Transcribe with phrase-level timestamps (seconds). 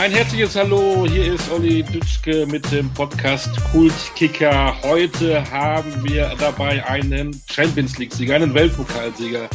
[0.00, 4.74] Ein herzliches Hallo, hier ist Olli Dütschke mit dem Podcast Kultkicker.
[4.82, 9.50] Heute haben wir dabei einen Champions League-Sieger, einen Weltpokalsieger,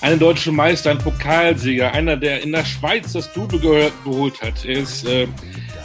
[0.00, 4.64] einen deutschen Meister, einen Pokalsieger, einer, der in der Schweiz das Double geholt hat.
[4.64, 5.28] Er ist äh,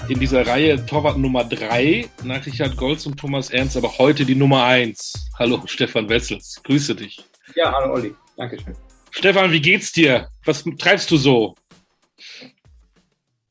[0.08, 4.36] in dieser Reihe Torwart Nummer 3 nach Richard Golz und Thomas Ernst, aber heute die
[4.36, 5.32] Nummer 1.
[5.38, 6.62] Hallo, Stefan Wessels.
[6.64, 7.26] Grüße dich.
[7.56, 8.16] Ja, hallo Olli.
[8.38, 8.74] Dankeschön.
[9.12, 10.30] Stefan, wie geht's dir?
[10.46, 11.56] Was treibst du so?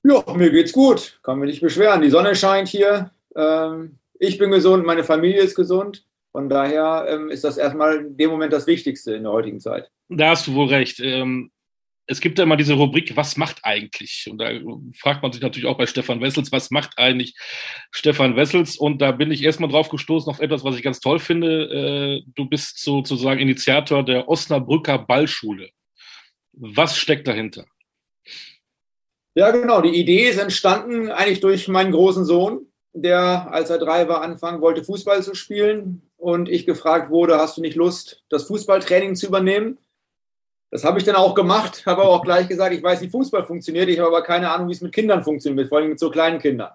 [0.09, 1.19] Ja, mir geht's gut.
[1.23, 2.01] Kann mich nicht beschweren.
[2.01, 3.11] Die Sonne scheint hier.
[3.35, 6.05] Ähm, ich bin gesund, meine Familie ist gesund.
[6.31, 9.91] Von daher ähm, ist das erstmal in dem Moment das Wichtigste in der heutigen Zeit.
[10.09, 11.01] Da hast du wohl recht.
[11.01, 11.51] Ähm,
[12.07, 14.29] es gibt ja immer diese Rubrik, was macht eigentlich?
[14.31, 14.51] Und da
[14.97, 17.35] fragt man sich natürlich auch bei Stefan Wessels, was macht eigentlich
[17.91, 18.77] Stefan Wessels?
[18.77, 22.23] Und da bin ich erstmal drauf gestoßen auf etwas, was ich ganz toll finde.
[22.25, 25.71] Äh, du bist sozusagen Initiator der Osnabrücker Ballschule.
[26.53, 27.65] Was steckt dahinter?
[29.37, 29.83] Ja, genau.
[29.83, 34.63] Die Idee ist entstanden eigentlich durch meinen großen Sohn, der, als er drei war, anfangen
[34.63, 36.01] wollte, Fußball zu spielen.
[36.17, 39.77] Und ich gefragt wurde, hast du nicht Lust, das Fußballtraining zu übernehmen?
[40.71, 43.45] Das habe ich dann auch gemacht, habe aber auch gleich gesagt, ich weiß, wie Fußball
[43.45, 46.11] funktioniert, ich habe aber keine Ahnung, wie es mit Kindern funktioniert, vor allem mit so
[46.11, 46.73] kleinen Kindern.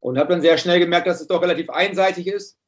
[0.00, 2.58] Und habe dann sehr schnell gemerkt, dass es doch relativ einseitig ist,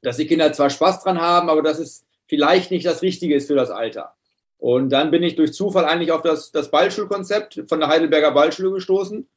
[0.00, 3.46] dass die Kinder zwar Spaß dran haben, aber dass es vielleicht nicht das Richtige ist
[3.46, 4.14] für das Alter.
[4.58, 8.70] Und dann bin ich durch Zufall eigentlich auf das, das Ballschulkonzept von der Heidelberger Ballschule
[8.70, 9.28] gestoßen.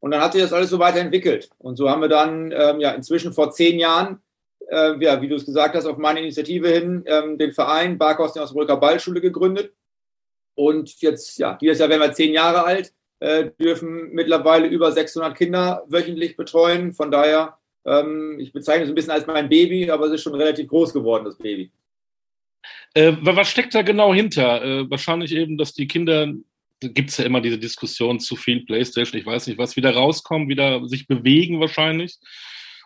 [0.00, 1.48] Und dann hat sich das alles so weiterentwickelt.
[1.58, 4.20] Und so haben wir dann ähm, ja inzwischen vor zehn Jahren,
[4.68, 8.36] äh, ja, wie du es gesagt hast, auf meine Initiative hin ähm, den Verein Barkos
[8.36, 9.72] aus Brücker Ballschule gegründet.
[10.54, 15.36] Und jetzt, ja, dieses Jahr werden wir zehn Jahre alt, äh, dürfen mittlerweile über 600
[15.36, 16.92] Kinder wöchentlich betreuen.
[16.92, 20.34] Von daher, ähm, ich bezeichne es ein bisschen als mein Baby, aber es ist schon
[20.34, 21.70] relativ groß geworden, das Baby.
[22.94, 24.62] Äh, was steckt da genau hinter?
[24.62, 26.32] Äh, wahrscheinlich eben, dass die Kinder,
[26.80, 29.94] da gibt es ja immer diese Diskussion zu viel Playstation, ich weiß nicht was, wieder
[29.94, 32.18] rauskommen, wieder sich bewegen wahrscheinlich.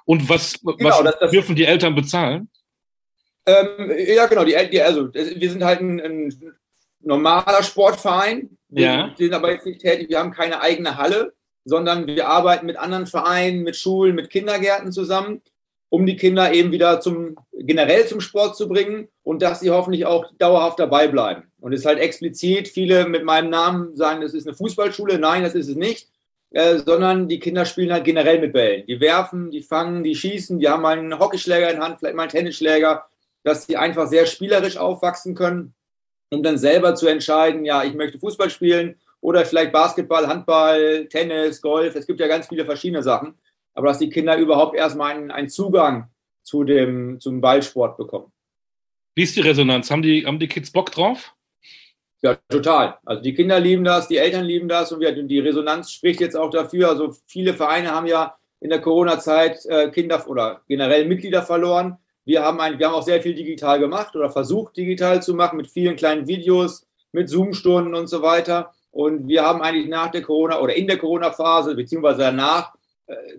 [0.04, 2.48] Und was, genau, was das, das, dürfen die Eltern bezahlen?
[3.44, 6.54] Ähm, ja, genau, die, die, also wir sind halt ein, ein
[7.00, 8.56] normaler Sportverein.
[8.68, 9.14] Wir ja.
[9.16, 13.06] sind aber jetzt nicht tätig, wir haben keine eigene Halle, sondern wir arbeiten mit anderen
[13.06, 15.42] Vereinen, mit Schulen, mit Kindergärten zusammen
[15.90, 20.06] um die Kinder eben wieder zum, generell zum Sport zu bringen und dass sie hoffentlich
[20.06, 21.44] auch dauerhaft dabei bleiben.
[21.60, 25.18] Und es ist halt explizit, viele mit meinem Namen sagen, das ist eine Fußballschule.
[25.18, 26.08] Nein, das ist es nicht.
[26.50, 28.86] Äh, sondern die Kinder spielen halt generell mit Bällen.
[28.86, 32.22] Die werfen, die fangen, die schießen, die haben mal einen Hockeyschläger in Hand, vielleicht mal
[32.22, 33.04] einen Tennisschläger,
[33.44, 35.74] dass sie einfach sehr spielerisch aufwachsen können,
[36.30, 41.60] um dann selber zu entscheiden, ja, ich möchte Fußball spielen oder vielleicht Basketball, Handball, Tennis,
[41.60, 41.94] Golf.
[41.94, 43.34] Es gibt ja ganz viele verschiedene Sachen
[43.78, 46.10] aber dass die Kinder überhaupt erstmal einen, einen Zugang
[46.42, 48.32] zu dem, zum Ballsport bekommen.
[49.14, 49.88] Wie ist die Resonanz?
[49.88, 51.32] Haben die, haben die Kids Bock drauf?
[52.20, 52.98] Ja, total.
[53.04, 56.50] Also die Kinder lieben das, die Eltern lieben das und die Resonanz spricht jetzt auch
[56.50, 56.88] dafür.
[56.88, 61.98] Also viele Vereine haben ja in der Corona-Zeit äh, Kinder oder generell Mitglieder verloren.
[62.24, 65.56] Wir haben, ein, wir haben auch sehr viel digital gemacht oder versucht digital zu machen
[65.56, 68.72] mit vielen kleinen Videos, mit Zoom-Stunden und so weiter.
[68.90, 72.72] Und wir haben eigentlich nach der Corona oder in der Corona-Phase beziehungsweise danach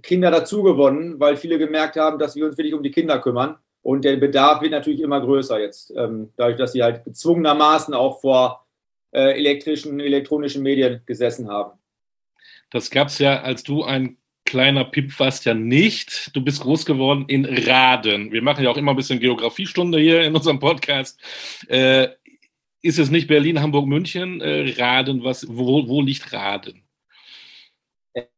[0.01, 3.57] Kinder dazugewonnen, weil viele gemerkt haben, dass wir uns wirklich um die Kinder kümmern.
[3.81, 8.19] Und der Bedarf wird natürlich immer größer jetzt, ähm, dadurch, dass sie halt gezwungenermaßen auch
[8.19, 8.65] vor
[9.11, 11.79] äh, elektrischen, elektronischen Medien gesessen haben.
[12.71, 16.35] Das gab es ja, als du ein kleiner Pip warst, ja nicht.
[16.35, 18.31] Du bist groß geworden in Raden.
[18.31, 21.19] Wir machen ja auch immer ein bisschen Geografiestunde hier in unserem Podcast.
[21.67, 22.09] Äh,
[22.81, 24.41] ist es nicht Berlin, Hamburg, München?
[24.41, 26.83] Äh, Raden, was, wo, wo liegt Raden?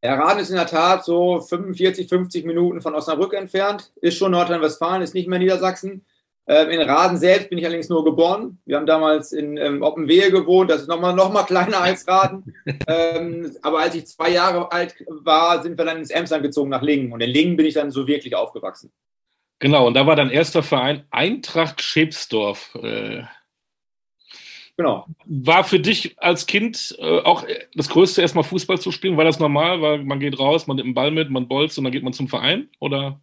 [0.04, 4.32] Der Raden ist in der Tat so 45, 50 Minuten von Osnabrück entfernt, ist schon
[4.32, 6.06] Nordrhein-Westfalen, ist nicht mehr Niedersachsen.
[6.48, 8.60] Ähm, in Raden selbst bin ich allerdings nur geboren.
[8.66, 12.56] Wir haben damals in ähm, Oppenwehe gewohnt, das ist nochmal noch mal kleiner als Raden.
[12.88, 16.82] ähm, aber als ich zwei Jahre alt war, sind wir dann ins Emsland gezogen nach
[16.82, 17.14] Lingen.
[17.14, 18.92] Und in Lingen bin ich dann so wirklich aufgewachsen.
[19.60, 22.76] Genau, und da war dein erster Verein Eintracht Schepsdorf.
[24.82, 25.06] Äh, Genau.
[25.26, 29.18] War für dich als Kind äh, auch das Größte, erstmal Fußball zu spielen?
[29.18, 29.82] War das normal?
[29.82, 32.14] Weil man geht raus, man nimmt einen Ball mit, man bolzt und dann geht man
[32.14, 32.70] zum Verein?
[32.80, 33.22] Oder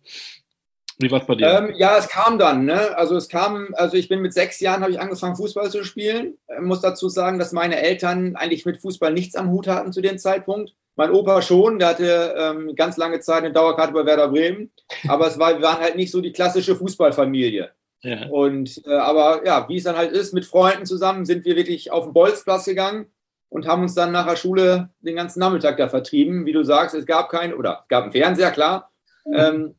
[0.98, 1.46] wie war es bei dir?
[1.46, 2.64] Ähm, ja, es kam dann.
[2.64, 2.96] Ne?
[2.96, 6.38] Also es kam, also ich bin mit sechs Jahren habe ich angefangen Fußball zu spielen.
[6.48, 10.00] Ich muss dazu sagen, dass meine Eltern eigentlich mit Fußball nichts am Hut hatten zu
[10.00, 10.74] dem Zeitpunkt.
[10.96, 14.72] Mein Opa schon, der hatte ähm, ganz lange Zeit eine Dauerkarte bei Werder Bremen,
[15.06, 17.70] aber es war, wir waren halt nicht so die klassische Fußballfamilie.
[18.02, 18.28] Ja.
[18.28, 21.90] Und äh, aber ja, wie es dann halt ist, mit Freunden zusammen sind wir wirklich
[21.90, 23.06] auf den Bolzplatz gegangen
[23.48, 26.46] und haben uns dann nach der Schule den ganzen Nachmittag da vertrieben.
[26.46, 28.90] Wie du sagst, es gab keinen, oder es gab einen Fernseher, klar.
[29.34, 29.74] Ähm,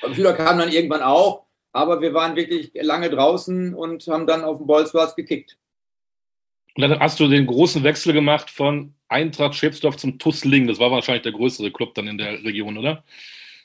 [0.00, 4.58] Computer kamen dann irgendwann auch, aber wir waren wirklich lange draußen und haben dann auf
[4.58, 5.56] dem Bolzplatz gekickt.
[6.74, 10.68] Und dann hast du den großen Wechsel gemacht von Eintracht Schäpsdorf zum Tussling.
[10.68, 13.02] Das war wahrscheinlich der größere Club dann in der Region, oder?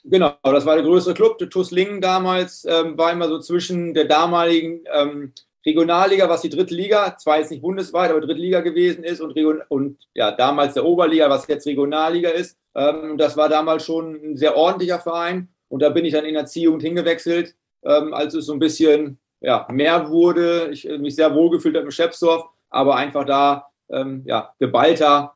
[0.06, 1.38] Genau, das war der größere Club.
[1.38, 5.34] Der Tusslingen damals ähm, war immer so zwischen der damaligen ähm,
[5.66, 9.32] Regionalliga, was die dritte Liga, zwar jetzt nicht bundesweit, aber dritte Liga gewesen ist und,
[9.32, 12.58] Region und ja, damals der Oberliga, was jetzt Regionalliga ist.
[12.76, 16.34] Ähm, das war damals schon ein sehr ordentlicher Verein und da bin ich dann in
[16.34, 20.70] der Ziehung hingewechselt, ähm, als es so ein bisschen ja, mehr wurde.
[20.72, 25.34] Ich äh, mich sehr wohl gefühlt habe im Schepsdorf, aber einfach da ähm, ja, geballter,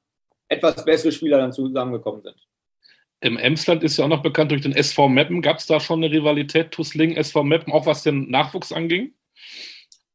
[0.49, 2.46] etwas bessere Spieler dann zusammengekommen sind.
[3.19, 5.41] Im Emsland ist ja auch noch bekannt durch den SV Meppen.
[5.41, 9.13] Gab es da schon eine Rivalität, Tussling, SV Meppen, auch was den Nachwuchs anging?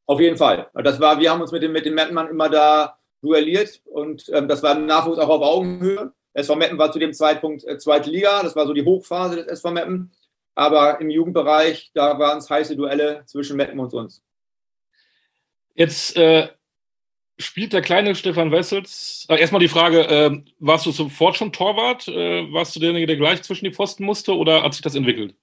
[0.06, 0.68] Auf jeden Fall.
[0.74, 4.48] Das war, wir haben uns mit dem, mit dem Mettenmann immer da duelliert und ähm,
[4.48, 6.12] das war ein Nachwuchs auch auf Augenhöhe.
[6.34, 9.46] SV Meppen war zu dem Zeitpunkt äh, zweite Liga, das war so die Hochphase des
[9.46, 10.12] SV Meppen.
[10.54, 14.22] Aber im Jugendbereich, da waren es heiße Duelle zwischen Meppen und uns.
[15.74, 16.48] Jetzt äh,
[17.44, 19.26] spielt der kleine Stefan Wessels.
[19.28, 22.08] Äh, erstmal die Frage: äh, Warst du sofort schon Torwart?
[22.08, 25.34] Äh, warst du derjenige, der gleich zwischen die Pfosten musste oder hat sich das entwickelt?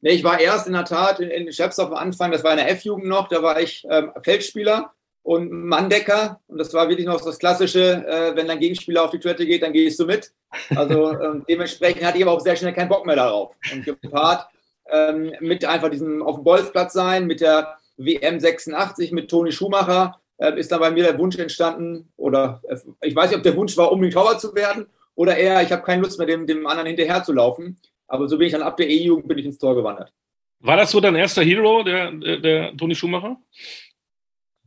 [0.00, 2.58] Nee, ich war erst in der Tat in, in Schepsdorf am Anfang, das war in
[2.58, 4.92] der F-Jugend noch, da war ich ähm, Feldspieler
[5.22, 6.40] und Manndecker.
[6.46, 9.62] Und das war wirklich noch das Klassische, äh, wenn dein Gegenspieler auf die Toilette geht,
[9.62, 10.30] dann gehst du mit.
[10.76, 13.56] Also ähm, dementsprechend hatte ich aber auch sehr schnell keinen Bock mehr darauf.
[13.72, 14.46] Und gepaart
[14.90, 20.20] ähm, mit einfach diesem auf dem Bolzplatz sein, mit der WM 86, mit Toni Schumacher,
[20.38, 23.76] ist dann bei mir der Wunsch entstanden, oder äh, ich weiß nicht, ob der Wunsch
[23.76, 26.88] war, unbedingt Torwart zu werden, oder eher, ich habe keine Lust mehr, dem, dem anderen
[26.88, 27.78] hinterher zu laufen.
[28.08, 30.12] Aber so bin ich dann ab der E-Jugend bin ich ins Tor gewandert.
[30.60, 33.36] War das so dein erster Hero, der, der, der Toni Schumacher?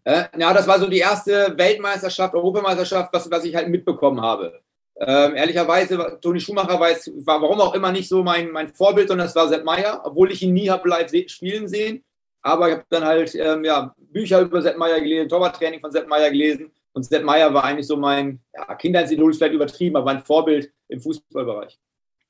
[0.04, 4.62] Äh, ja, das war so die erste Weltmeisterschaft, Europameisterschaft, was, was ich halt mitbekommen habe.
[5.00, 9.10] Ähm, ehrlicherweise, Toni Schumacher war, jetzt, war warum auch immer nicht so mein, mein Vorbild,
[9.10, 12.04] sondern es war Sepp Meier, obwohl ich ihn nie habe live spielen sehen.
[12.48, 16.08] Aber ich habe dann halt ähm, ja, Bücher über Sepp Meier gelesen, Torwarttraining von Sepp
[16.08, 16.72] Meier gelesen.
[16.94, 21.00] Und Sepp Meier war eigentlich so mein ja, Kindheitsidol, vielleicht übertrieben, aber mein Vorbild im
[21.00, 21.78] Fußballbereich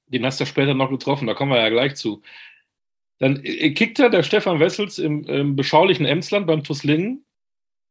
[0.07, 2.21] den hast du später noch getroffen, da kommen wir ja gleich zu.
[3.19, 7.25] Dann äh, kickte der Stefan Wessels im, im beschaulichen Emsland beim Tuslingen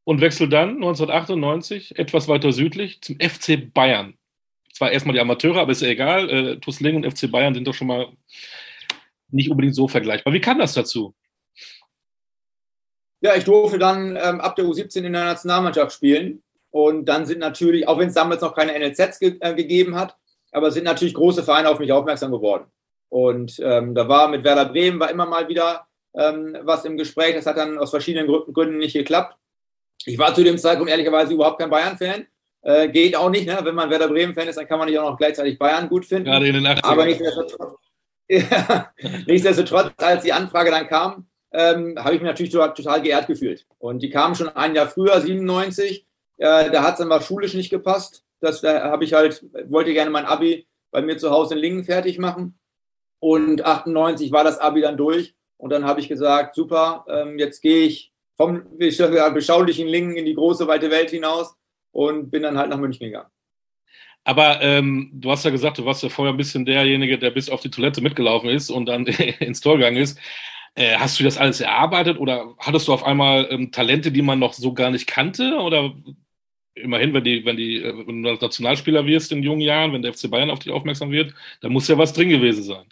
[0.04, 4.14] und wechselt dann 1998 etwas weiter südlich zum FC Bayern.
[4.72, 6.30] Zwar erstmal die Amateure, aber ist ja egal.
[6.30, 8.08] Äh, Tuslingen und FC Bayern sind doch schon mal
[9.30, 10.32] nicht unbedingt so vergleichbar.
[10.32, 11.14] Wie kam das dazu?
[13.20, 16.42] Ja, ich durfte dann ähm, ab der U17 in der Nationalmannschaft spielen.
[16.70, 20.16] Und dann sind natürlich, auch wenn es damals noch keine NLZs ge äh, gegeben hat,
[20.52, 22.66] aber sind natürlich große Vereine auf mich aufmerksam geworden.
[23.08, 27.34] Und ähm, da war mit Werder Bremen war immer mal wieder ähm, was im Gespräch.
[27.34, 29.36] Das hat dann aus verschiedenen Gründen nicht geklappt.
[30.04, 32.26] Ich war zu dem Zeitpunkt ehrlicherweise überhaupt kein Bayern-Fan.
[32.62, 33.58] Äh, geht auch nicht, ne?
[33.62, 36.24] wenn man Werder Bremen-Fan ist, dann kann man nicht auch noch gleichzeitig Bayern gut finden.
[36.24, 36.84] Gerade in den 80ern.
[36.84, 37.74] Aber nichtsdestotrotz,
[38.28, 38.92] ja,
[39.26, 43.66] nichtsdestotrotz, als die Anfrage dann kam, ähm, habe ich mich natürlich total, total, geehrt gefühlt.
[43.78, 46.06] Und die kamen schon ein Jahr früher, 97.
[46.36, 48.24] Äh, da hat es mal schulisch nicht gepasst.
[48.40, 51.84] Das da habe ich halt, wollte gerne mein Abi bei mir zu Hause in Lingen
[51.84, 52.58] fertig machen.
[53.20, 55.34] Und 98 war das Abi dann durch.
[55.56, 60.34] Und dann habe ich gesagt, super, ähm, jetzt gehe ich vom beschaulichen Lingen in die
[60.34, 61.56] große, weite Welt hinaus
[61.90, 63.30] und bin dann halt nach München gegangen.
[64.24, 67.48] Aber ähm, du hast ja gesagt, du warst ja vorher ein bisschen derjenige, der bis
[67.48, 69.06] auf die Toilette mitgelaufen ist und dann
[69.40, 70.18] ins Tor gegangen ist.
[70.76, 74.38] Äh, hast du das alles erarbeitet oder hattest du auf einmal ähm, Talente, die man
[74.38, 75.56] noch so gar nicht kannte?
[75.56, 75.94] Oder
[76.74, 80.12] immerhin, wenn, die, wenn, die, äh, wenn du Nationalspieler wirst in jungen Jahren, wenn der
[80.12, 82.84] FC Bayern auf dich aufmerksam wird, dann muss ja was drin gewesen sein.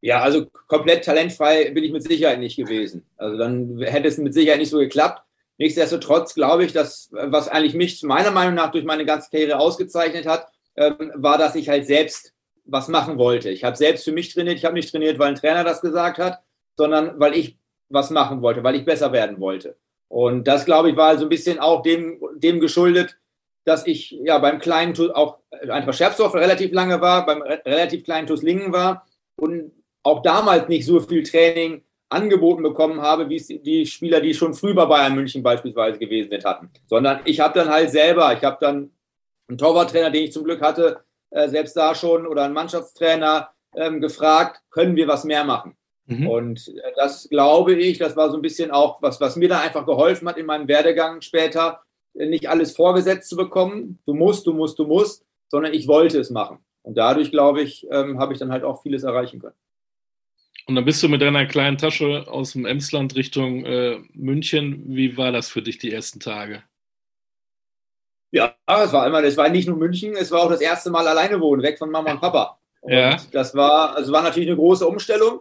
[0.00, 3.06] Ja, also komplett talentfrei bin ich mit Sicherheit nicht gewesen.
[3.16, 5.22] Also dann hätte es mit Sicherheit nicht so geklappt.
[5.56, 10.26] Nichtsdestotrotz glaube ich, dass was eigentlich mich meiner Meinung nach durch meine ganze Karriere ausgezeichnet
[10.26, 12.34] hat, ähm, war, dass ich halt selbst
[12.64, 13.50] was machen wollte.
[13.50, 14.56] Ich habe selbst für mich trainiert.
[14.56, 16.42] Ich habe nicht trainiert, weil ein Trainer das gesagt hat,
[16.76, 19.76] sondern weil ich was machen wollte, weil ich besser werden wollte.
[20.08, 23.18] Und das, glaube ich, war so ein bisschen auch dem, dem geschuldet,
[23.64, 28.72] dass ich ja beim kleinen auch einfach Scherbsdorf relativ lange war, beim relativ kleinen Tuslingen
[28.72, 29.06] war
[29.36, 34.34] und auch damals nicht so viel Training angeboten bekommen habe, wie es die Spieler, die
[34.34, 36.70] schon früh bei Bayern München beispielsweise gewesen sind, hatten.
[36.86, 38.90] Sondern ich habe dann halt selber, ich habe dann
[39.48, 41.00] einen Torwarttrainer, den ich zum Glück hatte,
[41.34, 45.76] äh, selbst da schon, oder einen Mannschaftstrainer ähm, gefragt, können wir was mehr machen?
[46.06, 46.28] Mhm.
[46.28, 49.60] Und äh, das glaube ich, das war so ein bisschen auch was, was mir da
[49.60, 51.82] einfach geholfen hat in meinem Werdegang später,
[52.14, 53.98] äh, nicht alles vorgesetzt zu bekommen.
[54.06, 56.58] Du musst, du musst, du musst, sondern ich wollte es machen.
[56.82, 59.56] Und dadurch, glaube ich, ähm, habe ich dann halt auch vieles erreichen können.
[60.66, 64.84] Und dann bist du mit deiner kleinen Tasche aus dem Emsland Richtung äh, München.
[64.86, 66.62] Wie war das für dich die ersten Tage?
[68.34, 71.06] Ja, es war immer, es war nicht nur München, es war auch das erste Mal
[71.06, 72.58] alleine wohnen, weg von Mama und Papa.
[72.80, 73.16] Und ja.
[73.30, 75.40] das war, also war natürlich eine große Umstellung.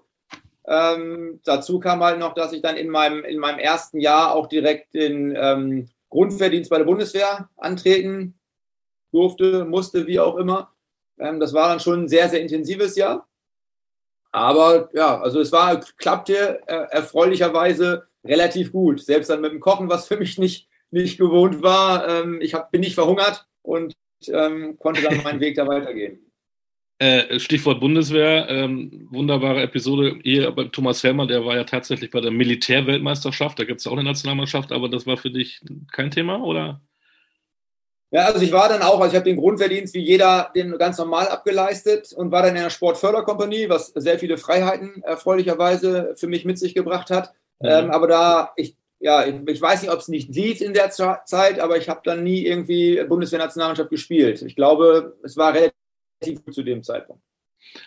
[0.67, 4.45] Ähm, dazu kam halt noch, dass ich dann in meinem, in meinem ersten Jahr auch
[4.45, 8.35] direkt den ähm, Grundverdienst bei der Bundeswehr antreten
[9.11, 10.71] durfte, musste, wie auch immer.
[11.17, 13.27] Ähm, das war dann schon ein sehr, sehr intensives Jahr.
[14.31, 19.01] Aber ja, also es war, klappte äh, erfreulicherweise relativ gut.
[19.01, 22.07] Selbst dann mit dem Kochen, was für mich nicht, nicht gewohnt war.
[22.07, 23.93] Ähm, ich hab, bin nicht verhungert und
[24.27, 26.19] ähm, konnte dann meinen Weg da weitergehen.
[26.99, 32.21] Äh, Stichwort Bundeswehr, ähm, wunderbare Episode hier bei Thomas Helmer, der war ja tatsächlich bei
[32.21, 35.59] der Militärweltmeisterschaft, da gibt es auch eine Nationalmannschaft, aber das war für dich
[35.91, 36.79] kein Thema, oder?
[38.11, 40.99] Ja, also ich war dann auch, also ich habe den Grundverdienst wie jeder den ganz
[40.99, 46.45] normal abgeleistet und war dann in einer Sportförderkompanie, was sehr viele Freiheiten erfreulicherweise für mich
[46.45, 47.33] mit sich gebracht hat.
[47.59, 47.69] Mhm.
[47.69, 50.89] Ähm, aber da, ich, ja, ich, ich weiß nicht, ob es nicht lief in der
[50.89, 54.41] Zeit, aber ich habe dann nie irgendwie Bundeswehr-Nationalmannschaft gespielt.
[54.41, 57.21] Ich glaube, es war relativ gut zu dem Zeitpunkt.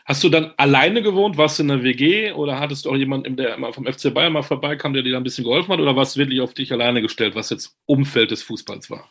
[0.05, 1.39] Hast du dann alleine gewohnt?
[1.39, 4.43] Warst du in der WG oder hattest du auch jemanden, der vom FC Bayern mal
[4.43, 5.81] vorbeikam, der dir da ein bisschen geholfen hat?
[5.81, 9.11] Oder warst du wirklich auf dich alleine gestellt, was jetzt Umfeld des Fußballs war?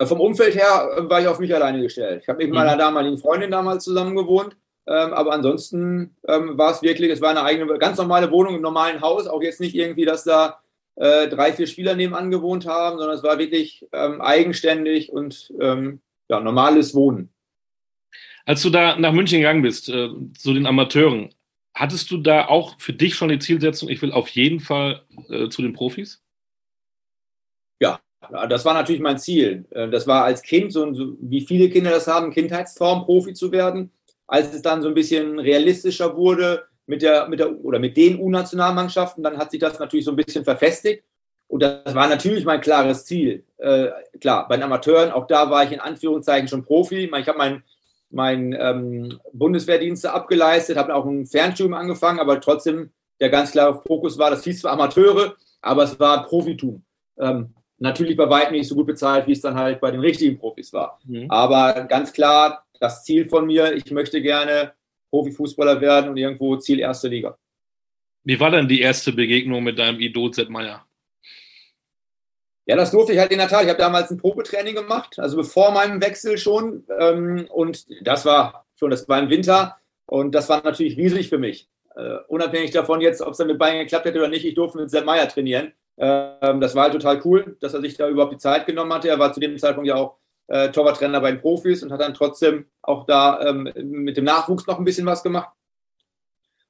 [0.00, 2.22] Vom Umfeld her war ich auf mich alleine gestellt.
[2.22, 2.54] Ich habe mit mhm.
[2.54, 4.56] meiner damaligen Freundin damals zusammen gewohnt.
[4.86, 8.62] Ähm, aber ansonsten ähm, war es wirklich, es war eine eigene, ganz normale Wohnung im
[8.62, 9.26] normalen Haus.
[9.26, 10.60] Auch jetzt nicht irgendwie, dass da
[10.96, 16.00] äh, drei, vier Spieler nebenan gewohnt haben, sondern es war wirklich ähm, eigenständig und ähm,
[16.28, 17.30] ja, normales Wohnen.
[18.44, 21.34] Als du da nach München gegangen bist, äh, zu den Amateuren,
[21.74, 25.48] hattest du da auch für dich schon die Zielsetzung, ich will auf jeden Fall äh,
[25.48, 26.22] zu den Profis?
[27.80, 28.00] Ja,
[28.48, 29.66] das war natürlich mein Ziel.
[29.70, 33.90] Äh, das war als Kind, so, wie viele Kinder das haben, Kindheitstraum, Profi zu werden.
[34.30, 38.20] Als es dann so ein bisschen realistischer wurde mit der, mit der oder mit den
[38.20, 41.02] U-Nationalmannschaften, dann hat sich das natürlich so ein bisschen verfestigt.
[41.48, 43.44] Und das war natürlich mein klares Ziel.
[43.58, 43.88] Äh,
[44.20, 47.10] klar, bei den Amateuren, auch da war ich in Anführungszeichen schon Profi.
[47.12, 47.64] Ich habe meinen
[48.10, 54.16] mein, ähm, Bundeswehrdienste abgeleistet, habe auch ein Fernstudium angefangen, aber trotzdem der ganz klare Fokus
[54.16, 56.84] war, das hieß zwar Amateure, aber es war Profitum.
[57.18, 60.38] Ähm, Natürlich bei weitem nicht so gut bezahlt, wie es dann halt bei den richtigen
[60.38, 61.00] Profis war.
[61.04, 61.30] Mhm.
[61.30, 64.72] Aber ganz klar, das Ziel von mir, ich möchte gerne
[65.10, 67.36] Profifußballer werden und irgendwo Ziel erste Liga.
[68.24, 70.84] Wie war denn die erste Begegnung mit deinem Idol Sepp Meier?
[72.66, 73.62] Ja, das durfte ich halt in der Tat.
[73.62, 76.84] Ich habe damals ein Probetraining gemacht, also bevor meinem Wechsel schon.
[76.98, 79.76] Ähm, und das war schon, das war im Winter.
[80.06, 81.68] Und das war natürlich riesig für mich.
[81.96, 84.78] Uh, unabhängig davon jetzt, ob es dann mit Bayern geklappt hätte oder nicht, ich durfte
[84.78, 85.72] mit Sepp Meier trainieren.
[85.98, 89.08] Ähm, das war halt total cool, dass er sich da überhaupt die Zeit genommen hatte.
[89.08, 90.19] Er war zu dem Zeitpunkt ja auch
[90.50, 94.66] äh, Torwarttrainer bei den Profis und hat dann trotzdem auch da ähm, mit dem Nachwuchs
[94.66, 95.50] noch ein bisschen was gemacht.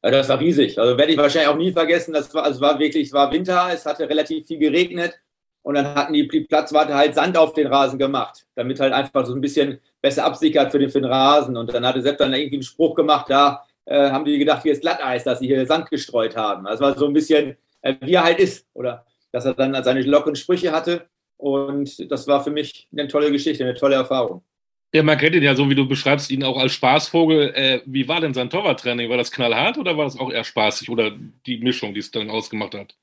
[0.03, 0.79] Also das war riesig.
[0.79, 2.13] Also werde ich wahrscheinlich auch nie vergessen.
[2.13, 5.19] Das war, also es war wirklich, es war Winter, es hatte relativ viel geregnet
[5.63, 9.35] und dann hatten die Platzwarte halt Sand auf den Rasen gemacht, damit halt einfach so
[9.35, 11.57] ein bisschen besser absickert für den, für den Rasen.
[11.57, 14.73] Und dann hatte Sepp dann irgendwie einen Spruch gemacht, da äh, haben die gedacht, hier
[14.73, 16.65] ist Glatteis, dass sie hier Sand gestreut haben.
[16.65, 18.67] Das war so ein bisschen, äh, wie er halt ist.
[18.73, 21.09] Oder dass er dann seine lockeren Sprüche hatte.
[21.41, 24.43] Und das war für mich eine tolle Geschichte, eine tolle Erfahrung.
[24.93, 27.53] Ja, man kennt ihn ja so, wie du beschreibst, ihn auch als Spaßvogel.
[27.55, 29.09] Äh, wie war denn sein Torwarttraining?
[29.09, 31.13] War das knallhart oder war das auch eher spaßig oder
[31.47, 32.97] die Mischung, die es dann ausgemacht hat?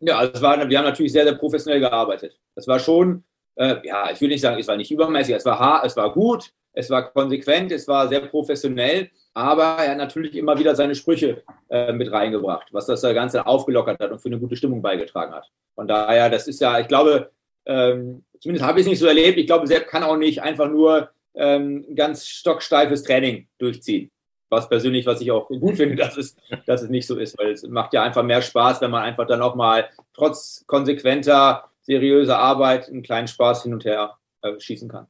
[0.00, 2.38] Ja, also war, wir haben natürlich sehr, sehr professionell gearbeitet.
[2.54, 3.24] Das war schon,
[3.54, 6.12] äh, ja, ich will nicht sagen, es war nicht übermäßig, es war hart, es war
[6.12, 10.94] gut, es war konsequent, es war sehr professionell, aber er hat natürlich immer wieder seine
[10.94, 15.32] Sprüche äh, mit reingebracht, was das Ganze aufgelockert hat und für eine gute Stimmung beigetragen
[15.32, 15.48] hat.
[15.74, 17.30] Von daher, das ist ja, ich glaube,
[17.68, 19.38] ähm, zumindest habe ich es nicht so erlebt.
[19.38, 24.10] Ich glaube, Sepp kann auch nicht einfach nur ähm, ganz stocksteifes Training durchziehen.
[24.50, 26.34] Was persönlich, was ich auch gut finde, dass es,
[26.66, 29.26] dass es nicht so ist, weil es macht ja einfach mehr Spaß, wenn man einfach
[29.26, 34.88] dann auch mal trotz konsequenter, seriöser Arbeit einen kleinen Spaß hin und her äh, schießen
[34.88, 35.06] kann.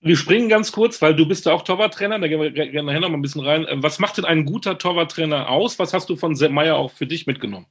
[0.00, 3.00] Wir springen ganz kurz, weil du bist ja auch Torwarttrainer, da gehen wir gerne nachher
[3.00, 3.66] noch mal ein bisschen rein.
[3.68, 5.78] Ähm, was macht denn ein guter Torwarttrainer aus?
[5.78, 7.66] Was hast du von Sepp Meier auch für dich mitgenommen?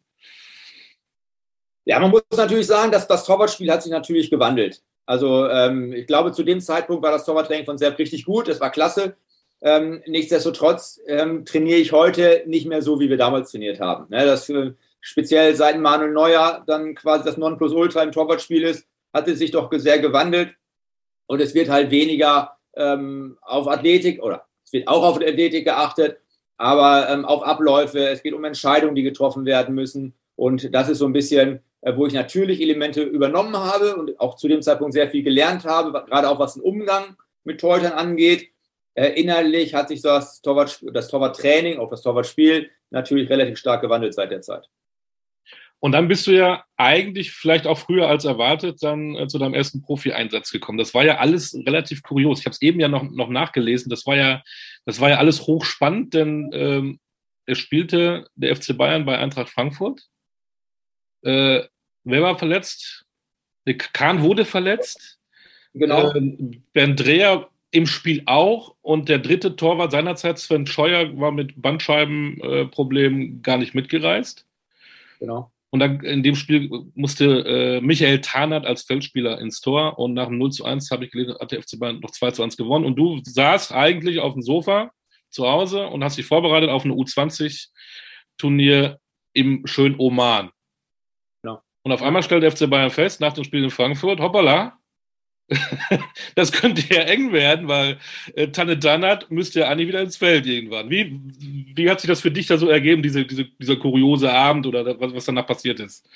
[1.86, 4.82] Ja, man muss natürlich sagen, dass das Torwartspiel hat sich natürlich gewandelt.
[5.06, 8.62] Also ähm, ich glaube, zu dem Zeitpunkt war das Torwarttraining von Sepp richtig gut, es
[8.62, 9.16] war klasse.
[9.62, 14.06] Ähm, nichtsdestotrotz ähm, trainiere ich heute nicht mehr so, wie wir damals trainiert haben.
[14.10, 19.28] Ne, das für, speziell seit Manuel Neuer dann quasi das Nonplusultra im Torwartspiel ist, hat
[19.28, 20.56] es sich doch sehr gewandelt.
[21.28, 26.18] Und es wird halt weniger ähm, auf Athletik oder es wird auch auf Athletik geachtet,
[26.58, 28.00] aber ähm, auf Abläufe.
[28.08, 30.14] Es geht um Entscheidungen, die getroffen werden müssen.
[30.36, 31.60] Und das ist so ein bisschen, äh,
[31.96, 35.92] wo ich natürlich Elemente übernommen habe und auch zu dem Zeitpunkt sehr viel gelernt habe,
[35.92, 38.50] gerade auch was den Umgang mit Torhütern angeht.
[38.96, 44.14] Äh, innerlich hat sich das, Torwart, das Torwarttraining, auch das Torwartspiel natürlich relativ stark gewandelt
[44.14, 44.70] seit der Zeit.
[45.80, 49.54] Und dann bist du ja eigentlich vielleicht auch früher als erwartet dann äh, zu deinem
[49.54, 50.78] ersten Profi-Einsatz gekommen.
[50.78, 52.40] Das war ja alles relativ kurios.
[52.40, 53.90] Ich habe es eben ja noch, noch nachgelesen.
[53.90, 54.44] Das war ja,
[54.86, 57.00] das war ja alles hochspannend, denn ähm,
[57.46, 60.08] es spielte der FC Bayern bei Eintracht Frankfurt.
[61.24, 61.64] Äh,
[62.04, 63.06] wer war verletzt?
[63.94, 65.20] Kahn wurde verletzt.
[65.74, 66.14] Genau.
[66.14, 68.76] Ähm, Bernd Dreher im Spiel auch.
[68.82, 74.46] Und der dritte Torwart seinerzeit, Sven Scheuer, war mit Bandscheibenproblemen gar nicht mitgereist.
[75.20, 75.52] Genau.
[75.72, 80.28] Und dann in dem Spiel musste äh, Michael Tarnert als Feldspieler ins Tor und nach
[80.28, 82.58] dem 0 zu 1 habe ich gelesen, hat der FC Bayern noch 2 zu 1
[82.58, 82.86] gewonnen.
[82.86, 84.92] Und du saßt eigentlich auf dem Sofa
[85.32, 89.00] zu Hause und hast dich vorbereitet auf eine U20-Turnier
[89.34, 90.52] im schönen Oman.
[91.84, 94.78] Und auf einmal stellt der FC Bayern fest, nach dem Spiel in Frankfurt, hoppala,
[96.36, 97.98] das könnte ja eng werden, weil
[98.36, 100.90] äh, Tanne Dannert müsste ja eigentlich wieder ins Feld irgendwann.
[100.90, 101.20] Wie,
[101.76, 105.00] wie hat sich das für dich da so ergeben, diese, diese, dieser kuriose Abend oder
[105.00, 106.08] was, was danach passiert ist?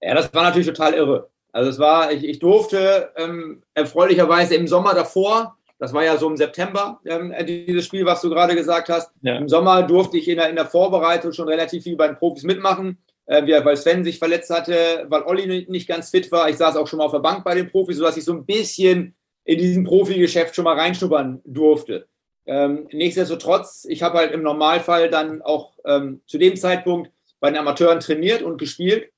[0.00, 1.28] Ja, das war natürlich total irre.
[1.52, 6.28] Also es war, ich, ich durfte ähm, erfreulicherweise im Sommer davor, das war ja so
[6.28, 9.12] im September, ähm, dieses Spiel, was du gerade gesagt hast.
[9.22, 9.36] Ja.
[9.36, 12.42] Im Sommer durfte ich in der, in der Vorbereitung schon relativ viel bei den Profis
[12.42, 12.98] mitmachen
[13.28, 16.48] äh, weil Sven sich verletzt hatte, weil Olli nicht ganz fit war.
[16.48, 18.46] Ich saß auch schon mal auf der Bank bei den Profis, sodass ich so ein
[18.46, 22.08] bisschen in diesem Profigeschäft schon mal reinschnuppern durfte.
[22.46, 27.58] Ähm, nichtsdestotrotz, ich habe halt im Normalfall dann auch ähm, zu dem Zeitpunkt bei den
[27.58, 29.10] Amateuren trainiert und gespielt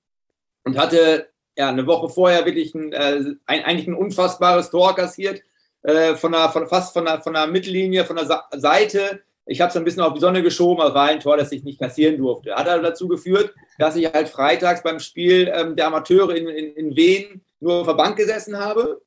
[0.64, 5.42] und hatte ja eine Woche vorher wirklich ein, äh, ein eigentlich ein unfassbares Tor kassiert,
[5.82, 9.60] äh, von der, von, fast von der, von der Mittellinie, von der Sa Seite ich
[9.60, 11.80] habe es ein bisschen auf die Sonne geschoben, aber war ein Tor, das ich nicht
[11.80, 12.54] kassieren durfte.
[12.54, 16.72] Hat also dazu geführt, dass ich halt freitags beim Spiel ähm, der Amateure in, in,
[16.74, 19.02] in Wien nur auf der Bank gesessen habe.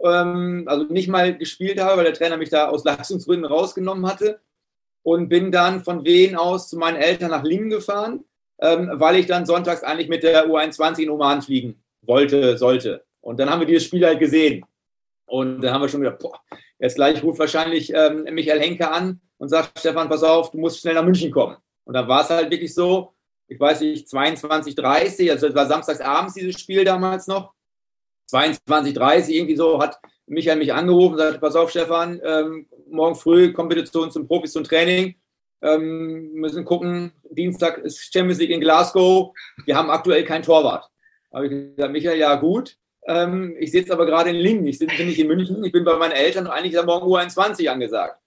[0.00, 4.40] Ähm, also nicht mal gespielt habe, weil der Trainer mich da aus Leistungsgründen rausgenommen hatte.
[5.04, 8.24] Und bin dann von Wien aus zu meinen Eltern nach Lingen gefahren,
[8.58, 13.04] ähm, weil ich dann sonntags eigentlich mit der U21 in Oman fliegen wollte, sollte.
[13.20, 14.64] Und dann haben wir dieses Spiel halt gesehen.
[15.26, 16.40] Und dann haben wir schon gedacht, boah,
[16.84, 20.80] jetzt gleich ruft wahrscheinlich ähm, Michael Henke an und sagt, Stefan, pass auf, du musst
[20.80, 21.56] schnell nach München kommen.
[21.84, 23.14] Und dann war es halt wirklich so,
[23.48, 27.52] ich weiß nicht, 22, 30, also es war samstags abends dieses Spiel damals noch,
[28.26, 33.14] 22, 30, irgendwie so, hat Michael mich angerufen und sagt, pass auf, Stefan, ähm, morgen
[33.14, 35.14] früh komm bitte zu uns zum Profis zum Training.
[35.62, 39.32] Ähm, müssen gucken, Dienstag ist Champions League in Glasgow,
[39.64, 40.90] wir haben aktuell keinen Torwart.
[41.30, 44.78] Da habe ich gesagt, Michael, ja gut, ähm, ich sitze aber gerade in Lingen, ich
[44.78, 47.68] bin nicht in München, ich bin bei meinen Eltern und eigentlich ist am Morgen U21
[47.68, 48.18] angesagt.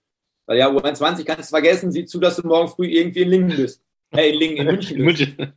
[0.46, 3.56] Weil ja, U21 kannst du vergessen, sieh zu, dass du morgen früh irgendwie in Lingen
[3.56, 3.82] bist.
[4.10, 5.36] Hey, in Lingen, in München bist.
[5.36, 5.54] München.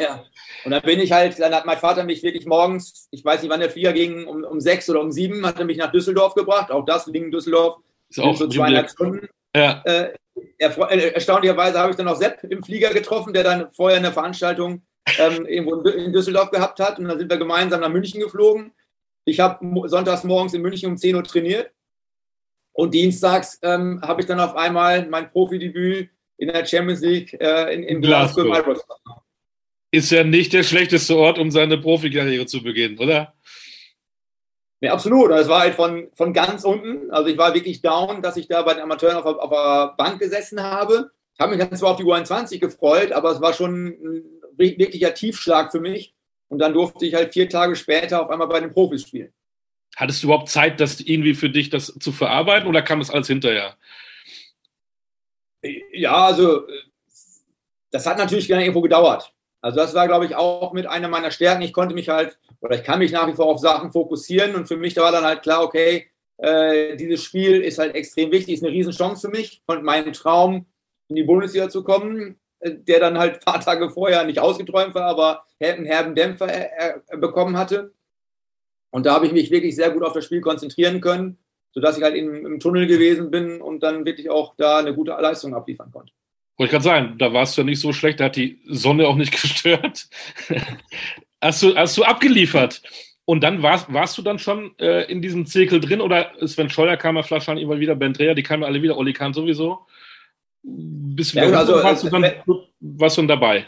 [0.00, 0.24] Ja.
[0.64, 3.50] Und dann bin ich halt, dann hat mein Vater mich wirklich morgens, ich weiß nicht,
[3.50, 6.34] wann der Flieger ging, um, um sechs oder um sieben, hat er mich nach Düsseldorf
[6.34, 6.70] gebracht.
[6.70, 7.76] Auch das, Lingen, Düsseldorf.
[8.08, 9.28] Ist auch so zweieinhalb Stunden.
[9.54, 9.82] Ja.
[9.84, 10.14] Äh,
[10.58, 14.82] äh, erstaunlicherweise habe ich dann auch Sepp im Flieger getroffen, der dann vorher eine Veranstaltung
[15.18, 16.98] ähm, irgendwo in Düsseldorf gehabt hat.
[16.98, 18.72] Und dann sind wir gemeinsam nach München geflogen.
[19.24, 21.70] Ich habe sonntags morgens in München um 10 Uhr trainiert.
[22.72, 27.74] Und dienstags ähm, habe ich dann auf einmal mein Profidebüt in der Champions League äh,
[27.74, 28.44] in, in Glasgow.
[28.44, 28.78] Glasgow.
[29.90, 33.34] Ist ja nicht der schlechteste Ort, um seine Profikarriere zu beginnen, oder?
[34.80, 35.30] Ja, absolut.
[35.32, 37.10] Es war halt von, von ganz unten.
[37.10, 40.20] Also ich war wirklich down, dass ich da bei den Amateuren auf, auf der Bank
[40.20, 41.10] gesessen habe.
[41.34, 45.14] Ich habe mich dann zwar auf die U21 gefreut, aber es war schon ein wirklicher
[45.14, 46.14] Tiefschlag für mich.
[46.48, 49.32] Und dann durfte ich halt vier Tage später auf einmal bei den Profis spielen.
[49.96, 53.26] Hattest du überhaupt Zeit, das irgendwie für dich das zu verarbeiten oder kam das alles
[53.26, 53.76] hinterher?
[55.92, 56.66] Ja, also
[57.90, 59.32] das hat natürlich gerne irgendwo gedauert.
[59.60, 61.62] Also das war, glaube ich, auch mit einer meiner Stärken.
[61.62, 64.68] Ich konnte mich halt, oder ich kann mich nach wie vor auf Sachen fokussieren und
[64.68, 68.54] für mich da war dann halt klar, okay, äh, dieses Spiel ist halt extrem wichtig,
[68.54, 70.66] ist eine Riesenchance für mich und meinen Traum
[71.08, 74.94] in die Bundesliga zu kommen, äh, der dann halt ein paar Tage vorher nicht ausgeträumt
[74.94, 77.92] war, aber einen herben Dämpfer er, er bekommen hatte.
[78.90, 81.38] Und da habe ich mich wirklich sehr gut auf das Spiel konzentrieren können,
[81.72, 85.10] sodass ich halt im, im Tunnel gewesen bin und dann wirklich auch da eine gute
[85.10, 86.12] Leistung abliefern konnte.
[86.56, 89.06] Wollte ich gerade sagen, da warst du ja nicht so schlecht, da hat die Sonne
[89.06, 90.08] auch nicht gestört.
[91.40, 92.82] hast, du, hast du abgeliefert.
[93.24, 96.96] Und dann warst, warst du dann schon äh, in diesem Zirkel drin oder Sven Scheuer
[96.96, 99.80] kam ja schon immer wieder, Ben Dreher, die kamen alle wieder, Olli Kahn sowieso.
[100.62, 102.42] Bis ja, also, warst, du dann, äh,
[102.80, 103.66] warst du dann dabei?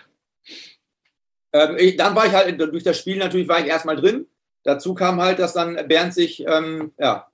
[1.53, 4.26] Ähm, ich, dann war ich halt durch das Spiel natürlich war ich erstmal drin.
[4.62, 7.31] Dazu kam halt, dass dann Bernd sich ähm, ja,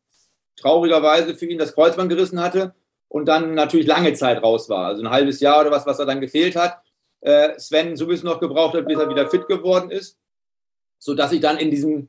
[0.56, 2.74] traurigerweise für ihn das Kreuzband gerissen hatte
[3.08, 4.86] und dann natürlich lange Zeit raus war.
[4.86, 6.80] Also ein halbes Jahr oder was, was er dann gefehlt hat.
[7.20, 10.18] Äh, Sven sowieso noch gebraucht hat, bis er wieder fit geworden ist.
[10.98, 12.08] Sodass ich dann in diesem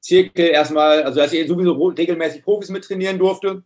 [0.00, 3.62] Zirkel erstmal, also dass ich sowieso regelmäßig Profis mittrainieren durfte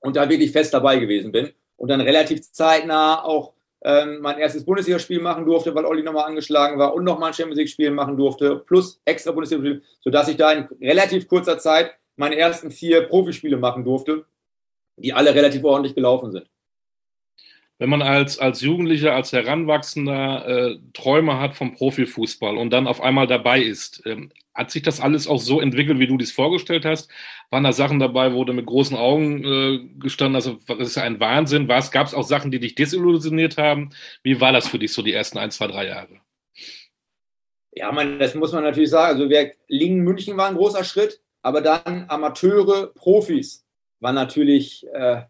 [0.00, 1.52] und da wirklich fest dabei gewesen bin.
[1.76, 6.78] Und dann relativ zeitnah auch ähm, mein erstes Bundesligaspiel machen durfte, weil Olli nochmal angeschlagen
[6.78, 10.68] war und nochmal ein Champions League-Spiel machen durfte, plus extra Bundesliga-Spiel, sodass ich da in
[10.80, 14.24] relativ kurzer Zeit meine ersten vier Profispiele machen durfte,
[14.96, 16.48] die alle relativ ordentlich gelaufen sind.
[17.78, 23.02] Wenn man als, als Jugendlicher, als Heranwachsender äh, Träume hat vom Profifußball und dann auf
[23.02, 26.86] einmal dabei ist, ähm, hat sich das alles auch so entwickelt, wie du dies vorgestellt
[26.86, 27.10] hast?
[27.50, 31.02] Waren da Sachen dabei, wo du mit großen Augen äh, gestanden hast, das ist ja
[31.02, 31.68] ein Wahnsinn.
[31.68, 33.90] Gab es auch Sachen, die dich desillusioniert haben?
[34.22, 36.20] Wie war das für dich so die ersten ein, zwei, drei Jahre?
[37.72, 39.18] Ja, man, das muss man natürlich sagen.
[39.18, 43.66] Also wir, Lingen München war ein großer Schritt, aber dann Amateure, Profis
[44.00, 45.22] war natürlich äh,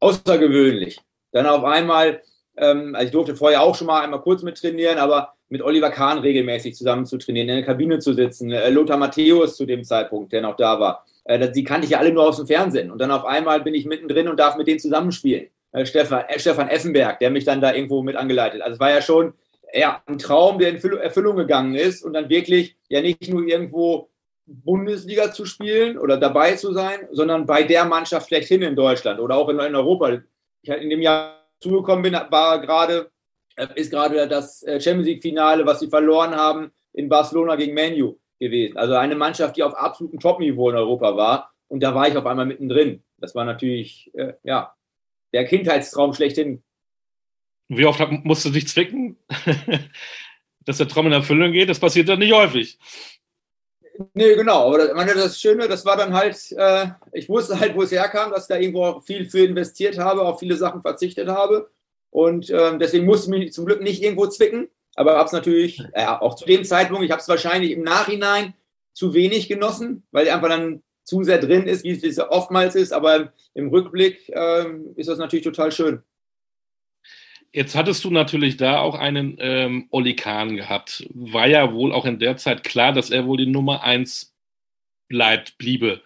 [0.00, 1.00] außergewöhnlich.
[1.36, 2.22] Dann auf einmal,
[2.56, 5.90] ähm, also ich durfte vorher auch schon mal einmal kurz mit trainieren, aber mit Oliver
[5.90, 9.84] Kahn regelmäßig zusammen zu trainieren, in der Kabine zu sitzen, äh, Lothar Matthäus zu dem
[9.84, 11.04] Zeitpunkt, der noch da war.
[11.24, 12.90] Äh, die kannte ich ja alle nur aus dem Fernsehen.
[12.90, 15.48] Und dann auf einmal bin ich mittendrin und darf mit denen zusammenspielen.
[15.72, 18.62] Äh, Stefan, äh, Stefan Effenberg, der mich dann da irgendwo mit angeleitet.
[18.62, 19.34] Also es war ja schon
[19.74, 24.08] ja, ein Traum, der in Erfüllung gegangen ist und dann wirklich ja nicht nur irgendwo
[24.46, 29.36] Bundesliga zu spielen oder dabei zu sein, sondern bei der Mannschaft schlechthin in Deutschland oder
[29.36, 30.18] auch in, in Europa
[30.66, 33.10] ich halt in dem Jahr zugekommen bin, war gerade,
[33.56, 38.18] äh, ist gerade das äh, Champions League-Finale, was sie verloren haben, in Barcelona gegen Manu
[38.38, 38.76] gewesen.
[38.76, 41.52] Also eine Mannschaft, die auf absolutem Top-Niveau in Europa war.
[41.68, 43.02] Und da war ich auf einmal mittendrin.
[43.18, 44.74] Das war natürlich, äh, ja,
[45.32, 46.62] der Kindheitstraum schlechthin.
[47.68, 49.16] Wie oft musst du dich zwicken,
[50.64, 51.68] dass der Traum in Erfüllung geht?
[51.68, 52.78] Das passiert dann nicht häufig.
[54.14, 54.68] Nee, genau.
[54.68, 58.42] Aber das, Schöne, das war dann halt, äh, ich wusste halt, wo es herkam, dass
[58.44, 61.70] ich da irgendwo viel für investiert habe, auf viele Sachen verzichtet habe.
[62.10, 64.68] Und äh, deswegen musste ich mich zum Glück nicht irgendwo zwicken.
[64.94, 68.54] Aber habe es natürlich, ja, auch zu dem Zeitpunkt, ich habe es wahrscheinlich im Nachhinein
[68.94, 72.92] zu wenig genossen, weil einfach dann zu sehr drin ist, wie es oftmals ist.
[72.92, 74.64] Aber im Rückblick äh,
[74.96, 76.02] ist das natürlich total schön.
[77.56, 81.08] Jetzt hattest du natürlich da auch einen ähm, Oli Kahn gehabt.
[81.14, 84.36] War ja wohl auch in der Zeit klar, dass er wohl die Nummer eins
[85.08, 86.02] bleibt, bliebe,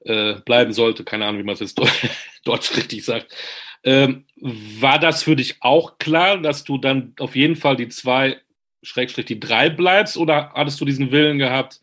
[0.00, 1.04] äh, bleiben sollte.
[1.04, 1.80] Keine Ahnung, wie man es jetzt
[2.44, 3.32] deutsch richtig sagt.
[3.84, 8.40] Ähm, war das für dich auch klar, dass du dann auf jeden Fall die zwei,
[8.82, 10.16] Schrägstrich die drei bleibst?
[10.16, 11.80] Oder hattest du diesen Willen gehabt,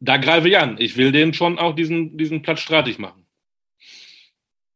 [0.00, 3.24] da greife ich an, ich will den schon auch diesen, diesen Platz streitig machen?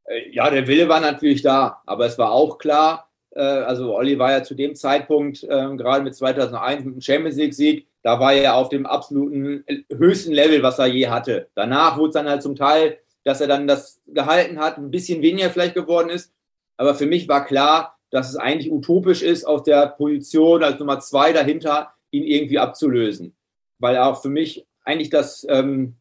[0.05, 3.06] Äh, ja, der Wille war natürlich da, aber es war auch klar,
[3.41, 7.87] also Olli war ja zu dem Zeitpunkt, äh, gerade mit 2001 mit dem Champions League-Sieg,
[8.03, 11.49] da war er auf dem absoluten höchsten Level, was er je hatte.
[11.55, 15.23] Danach wurde es dann halt zum Teil, dass er dann das gehalten hat, ein bisschen
[15.23, 16.33] weniger vielleicht geworden ist.
[16.77, 21.01] Aber für mich war klar, dass es eigentlich utopisch ist, aus der Position als Nummer
[21.01, 23.35] zwei dahinter ihn irgendwie abzulösen.
[23.79, 25.97] Weil auch für mich eigentlich das, ähm,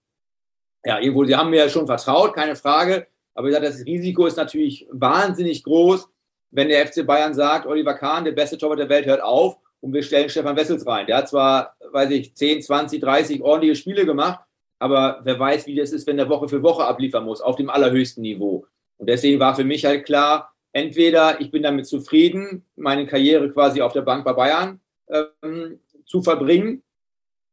[0.86, 3.08] ja, irgendwo, sie haben mir ja schon vertraut, keine Frage.
[3.34, 6.08] Aber wie gesagt, das Risiko ist natürlich wahnsinnig groß,
[6.56, 9.94] wenn der FC Bayern sagt, Oliver Kahn, der beste Torwart der Welt, hört auf und
[9.94, 11.06] wir stellen Stefan Wessels rein.
[11.06, 14.40] Der hat zwar, weiß ich, 10, 20, 30 ordentliche Spiele gemacht,
[14.80, 17.70] aber wer weiß, wie das ist, wenn der Woche für Woche abliefern muss, auf dem
[17.70, 18.66] allerhöchsten Niveau.
[18.98, 23.82] Und deswegen war für mich halt klar, entweder ich bin damit zufrieden, meine Karriere quasi
[23.82, 26.84] auf der Bank bei Bayern ähm, zu verbringen,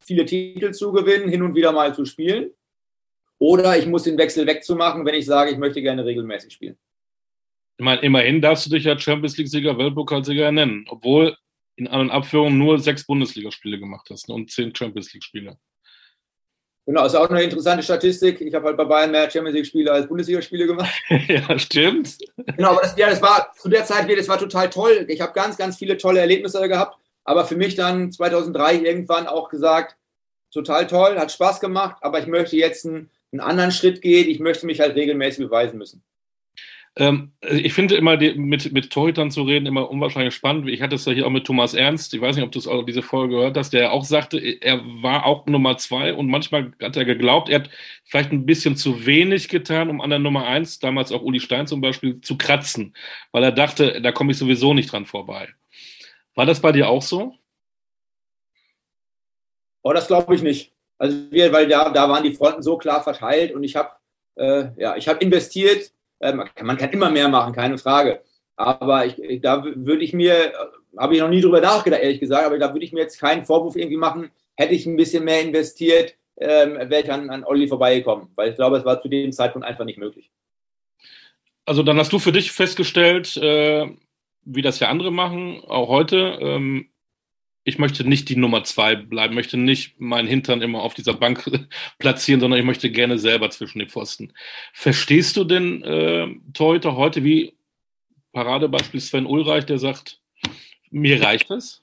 [0.01, 2.53] viele Titel zu gewinnen, hin und wieder mal zu spielen,
[3.39, 6.77] oder ich muss den Wechsel wegzumachen, wenn ich sage, ich möchte gerne regelmäßig spielen.
[7.83, 11.37] Ich meine, immerhin darfst du dich ja Champions League-Sieger, Weltpokalsieger nennen, obwohl
[11.75, 15.59] in und Abführungen nur sechs Bundesligaspiele gemacht hast ne, und zehn Champions League-Spiele.
[16.87, 18.41] Genau, ist auch eine interessante Statistik.
[18.41, 20.95] Ich habe halt bei Bayern mehr Champions League-Spiele als Bundesligaspiele gemacht.
[21.27, 22.19] ja, stimmt.
[22.57, 25.05] Genau, aber das, ja, das war zu der Zeit, das war total toll.
[25.09, 26.97] Ich habe ganz, ganz viele tolle Erlebnisse gehabt.
[27.25, 29.97] Aber für mich dann 2003 irgendwann auch gesagt,
[30.53, 34.31] total toll, hat Spaß gemacht, aber ich möchte jetzt einen, einen anderen Schritt gehen.
[34.31, 36.05] Ich möchte mich halt regelmäßig beweisen müssen.
[36.95, 40.69] Ähm, ich finde immer, die, mit, mit Torhütern zu reden, immer unwahrscheinlich spannend.
[40.69, 42.13] Ich hatte es ja hier auch mit Thomas Ernst.
[42.13, 45.47] Ich weiß nicht, ob du diese Folge gehört hast, der auch sagte, er war auch
[45.47, 47.71] Nummer zwei und manchmal hat er geglaubt, er hat
[48.05, 51.67] vielleicht ein bisschen zu wenig getan, um an der Nummer eins, damals auch Uli Stein
[51.67, 52.95] zum Beispiel, zu kratzen,
[53.31, 55.49] weil er dachte, da komme ich sowieso nicht dran vorbei.
[56.35, 57.35] War das bei dir auch so?
[59.83, 60.73] Oh, das glaube ich nicht.
[60.99, 63.91] Also wir, weil da, da waren die Fronten so klar verteilt und ich habe
[64.37, 68.23] äh, ja, ich habe investiert man kann, man kann immer mehr machen, keine Frage.
[68.57, 70.53] Aber ich, da würde ich mir,
[70.97, 73.45] habe ich noch nie drüber nachgedacht, ehrlich gesagt, aber da würde ich mir jetzt keinen
[73.45, 77.67] Vorwurf irgendwie machen, hätte ich ein bisschen mehr investiert, ähm, wäre ich an, an Olli
[77.67, 78.29] vorbeigekommen.
[78.37, 80.31] Weil ich glaube, es war zu dem Zeitpunkt einfach nicht möglich.
[81.65, 83.89] Also dann hast du für dich festgestellt, äh,
[84.45, 86.89] wie das ja andere machen, auch heute, ähm,
[87.65, 91.51] ich möchte nicht die Nummer zwei bleiben, möchte nicht meinen Hintern immer auf dieser Bank
[91.99, 94.33] platzieren, sondern ich möchte gerne selber zwischen den Pfosten.
[94.73, 97.57] Verstehst du denn äh, Torhüter heute wie
[98.33, 100.21] Paradebeispiel Sven Ulreich, der sagt,
[100.91, 101.83] mir reicht es?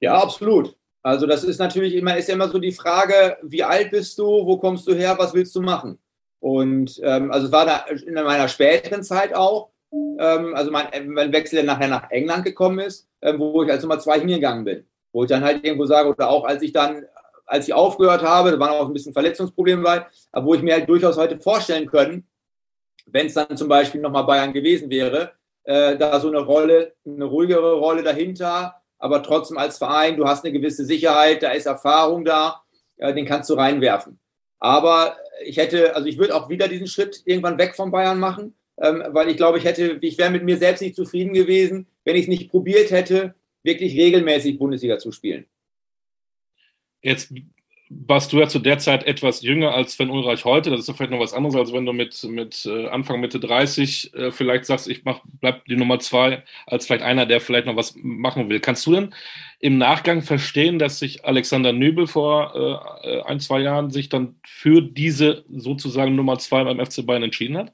[0.00, 0.76] Ja, absolut.
[1.02, 4.24] Also das ist natürlich immer, ist ja immer so die Frage, wie alt bist du,
[4.24, 5.98] wo kommst du her, was willst du machen?
[6.40, 11.32] Und ähm, also es war da in meiner späteren Zeit auch, ähm, also mein, mein
[11.32, 14.84] Wechsel der nachher nach England gekommen ist, wo ich als Nummer zwei hingegangen bin.
[15.12, 17.04] Wo ich dann halt irgendwo sage, oder auch als ich dann,
[17.46, 20.74] als ich aufgehört habe, da waren auch ein bisschen Verletzungsprobleme bei, aber wo ich mir
[20.74, 22.26] halt durchaus heute vorstellen können,
[23.06, 25.32] wenn es dann zum Beispiel nochmal Bayern gewesen wäre,
[25.64, 30.44] äh, da so eine Rolle, eine ruhigere Rolle dahinter, aber trotzdem als Verein, du hast
[30.44, 32.62] eine gewisse Sicherheit, da ist Erfahrung da,
[32.96, 34.18] äh, den kannst du reinwerfen.
[34.58, 38.54] Aber ich hätte, also ich würde auch wieder diesen Schritt irgendwann weg von Bayern machen,
[38.78, 42.16] ähm, weil ich glaube, ich hätte, ich wäre mit mir selbst nicht zufrieden gewesen, wenn
[42.16, 45.46] ich es nicht probiert hätte, wirklich regelmäßig Bundesliga zu spielen.
[47.02, 47.32] Jetzt
[47.90, 50.70] warst du ja zu der Zeit etwas jünger als Sven Ulreich heute.
[50.70, 53.38] Das ist ja vielleicht noch was anderes, als wenn du mit, mit äh, Anfang, Mitte
[53.38, 57.66] 30 äh, vielleicht sagst, ich mach, bleib die Nummer zwei, als vielleicht einer, der vielleicht
[57.66, 58.60] noch was machen will.
[58.60, 59.14] Kannst du denn
[59.60, 64.82] im Nachgang verstehen, dass sich Alexander Nübel vor äh, ein, zwei Jahren sich dann für
[64.82, 67.72] diese sozusagen Nummer zwei beim FC Bayern entschieden hat?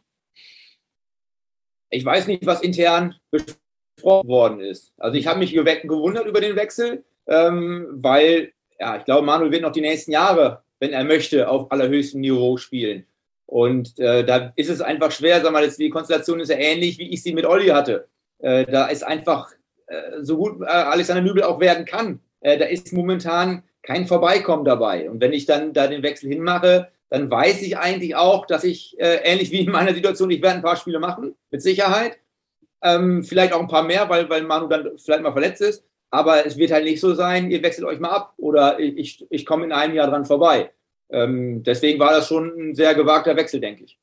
[1.89, 3.70] Ich weiß nicht, was intern besprochen
[4.05, 4.93] worden ist.
[4.99, 9.63] Also ich habe mich gewundert über den Wechsel, ähm, weil ja, ich glaube, Manuel wird
[9.63, 13.07] noch die nächsten Jahre, wenn er möchte, auf allerhöchstem Niveau spielen.
[13.47, 17.11] Und äh, da ist es einfach schwer, sag mal, die Konstellation ist ja ähnlich, wie
[17.11, 18.09] ich sie mit Olli hatte.
[18.39, 19.51] Äh, da ist einfach,
[19.87, 24.65] äh, so gut äh, Alexander Nübel auch werden kann, äh, da ist momentan kein Vorbeikommen
[24.65, 25.11] dabei.
[25.11, 28.99] Und wenn ich dann da den Wechsel hinmache, dann weiß ich eigentlich auch, dass ich,
[29.01, 32.19] äh, ähnlich wie in meiner Situation, ich werde ein paar Spiele machen, mit Sicherheit.
[32.83, 35.85] Ähm, vielleicht auch ein paar mehr, weil, weil Manu dann vielleicht mal verletzt ist.
[36.11, 39.47] Aber es wird halt nicht so sein, ihr wechselt euch mal ab oder ich, ich
[39.47, 40.71] komme in einem Jahr dran vorbei.
[41.09, 43.99] Ähm, deswegen war das schon ein sehr gewagter Wechsel, denke ich.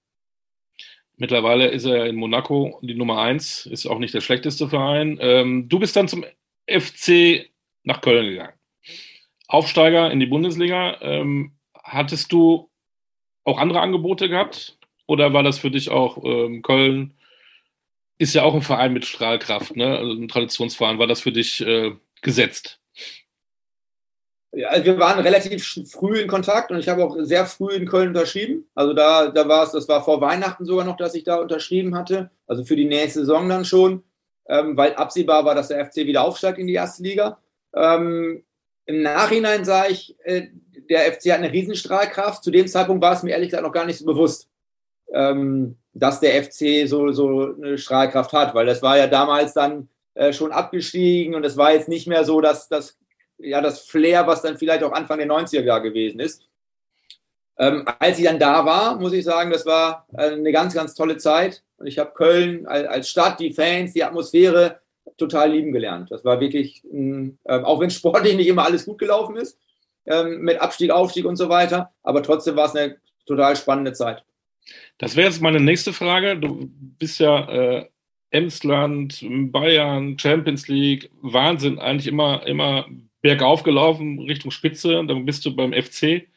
[1.18, 5.18] Mittlerweile ist er in Monaco die Nummer eins, ist auch nicht der schlechteste Verein.
[5.20, 6.24] Ähm, du bist dann zum
[6.68, 7.50] FC
[7.84, 8.54] nach Köln gegangen.
[9.48, 10.98] Aufsteiger in die Bundesliga.
[11.02, 12.70] Ähm, hattest du
[13.44, 14.78] auch andere Angebote gehabt?
[15.08, 17.14] Oder war das für dich auch ähm, Köln
[18.18, 19.98] ist ja auch ein Verein mit Strahlkraft, ne?
[19.98, 21.00] also ein Traditionsverein.
[21.00, 22.80] War das für dich äh, gesetzt?
[24.54, 27.88] Ja, also wir waren relativ früh in Kontakt und ich habe auch sehr früh in
[27.88, 28.66] Köln unterschrieben.
[28.74, 31.96] Also da, da war es, das war vor Weihnachten sogar noch, dass ich da unterschrieben
[31.96, 32.32] hatte.
[32.48, 34.04] Also für die nächste Saison dann schon,
[34.48, 37.40] ähm, weil absehbar war, dass der FC wieder aufsteigt in die erste Liga.
[37.76, 38.44] Ähm,
[38.86, 40.48] Im Nachhinein sah ich, äh,
[40.90, 42.44] der FC hat eine Riesenstrahlkraft.
[42.44, 44.50] Zu dem Zeitpunkt war es mir ehrlich gesagt noch gar nicht so bewusst.
[45.14, 49.90] Ähm, dass der FC so, so eine Strahlkraft hat, weil das war ja damals dann
[50.14, 52.98] äh, schon abgestiegen und es war jetzt nicht mehr so, dass das,
[53.40, 56.44] ja, das Flair, was dann vielleicht auch Anfang der 90er Jahre gewesen ist.
[57.58, 60.94] Ähm, als ich dann da war, muss ich sagen, das war äh, eine ganz, ganz
[60.94, 61.64] tolle Zeit.
[61.78, 64.80] Und ich habe Köln als Stadt, die Fans, die Atmosphäre
[65.18, 66.12] total lieben gelernt.
[66.12, 69.58] Das war wirklich, äh, auch wenn sportlich nicht immer alles gut gelaufen ist,
[70.06, 74.24] ähm, mit Abstieg, Aufstieg und so weiter, aber trotzdem war es eine total spannende Zeit.
[74.98, 76.38] Das wäre jetzt meine nächste Frage.
[76.38, 77.86] Du bist ja äh,
[78.32, 82.88] Emsland, Bayern, Champions League, Wahnsinn, eigentlich immer, immer
[83.22, 85.06] bergauf gelaufen, Richtung Spitze.
[85.06, 86.28] Dann bist du beim FC.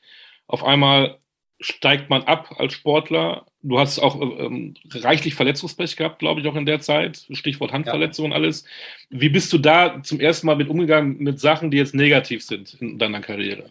[0.46, 1.18] Auf einmal
[1.60, 3.46] steigt man ab als Sportler.
[3.62, 7.26] Du hast auch ähm, reichlich Verletzungspech gehabt, glaube ich, auch in der Zeit.
[7.30, 8.64] Stichwort Handverletzung und alles.
[9.10, 12.74] Wie bist du da zum ersten Mal mit umgegangen mit Sachen, die jetzt negativ sind
[12.80, 13.70] in deiner Karriere?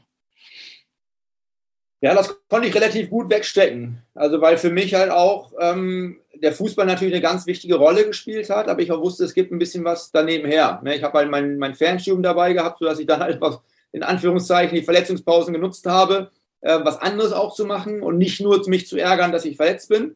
[2.01, 4.01] Ja, das konnte ich relativ gut wegstecken.
[4.13, 8.49] Also, weil für mich halt auch ähm, der Fußball natürlich eine ganz wichtige Rolle gespielt
[8.49, 10.79] hat, aber ich auch wusste, es gibt ein bisschen was daneben her.
[10.83, 13.59] Ne, ich habe halt mein, mein Fernstudium dabei gehabt, sodass ich dann halt was
[13.91, 16.31] in Anführungszeichen die Verletzungspausen genutzt habe,
[16.61, 19.89] äh, was anderes auch zu machen und nicht nur mich zu ärgern, dass ich verletzt
[19.89, 20.15] bin.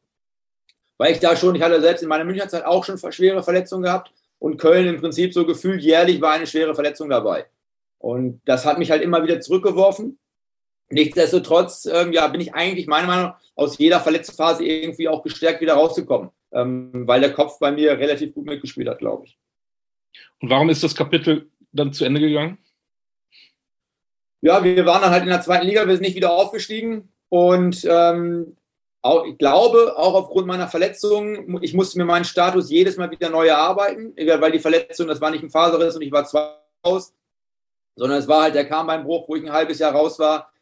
[0.98, 3.84] Weil ich da schon, ich hatte selbst in meiner Münchner Zeit auch schon schwere Verletzungen
[3.84, 7.46] gehabt und Köln im Prinzip so gefühlt jährlich war eine schwere Verletzung dabei.
[7.98, 10.20] Und das hat mich halt immer wieder zurückgeworfen.
[10.94, 15.60] Nichtsdestotrotz ähm, ja, bin ich eigentlich meiner Meinung nach aus jeder Verletzungsphase irgendwie auch gestärkt
[15.62, 19.38] wieder rausgekommen, ähm, weil der Kopf bei mir relativ gut mitgespielt hat, glaube ich.
[20.40, 22.60] Und warum ist das Kapitel dann zu Ende gegangen?
[24.42, 27.88] Ja, wir waren dann halt in der zweiten Liga, wir sind nicht wieder aufgestiegen und
[27.90, 28.56] ähm,
[29.02, 33.30] auch, ich glaube, auch aufgrund meiner Verletzung, ich musste mir meinen Status jedes Mal wieder
[33.30, 36.52] neu erarbeiten, weil die Verletzung, das war nicht ein Faserriss und ich war zwei
[36.86, 37.14] raus,
[37.96, 40.53] sondern es war halt der Karmbeinbruch, wo ich ein halbes Jahr raus war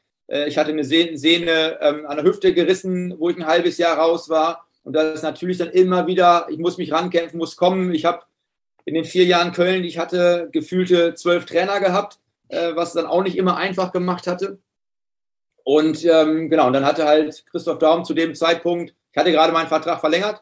[0.47, 4.29] ich hatte eine Sehne ähm, an der Hüfte gerissen, wo ich ein halbes Jahr raus
[4.29, 4.65] war.
[4.83, 7.93] Und das ist natürlich dann immer wieder, ich muss mich rankämpfen, muss kommen.
[7.93, 8.23] Ich habe
[8.85, 13.05] in den vier Jahren Köln, die ich hatte, gefühlte zwölf Trainer gehabt, äh, was dann
[13.05, 14.59] auch nicht immer einfach gemacht hatte.
[15.63, 19.53] Und ähm, genau, und dann hatte halt Christoph Daum zu dem Zeitpunkt, ich hatte gerade
[19.53, 20.41] meinen Vertrag verlängert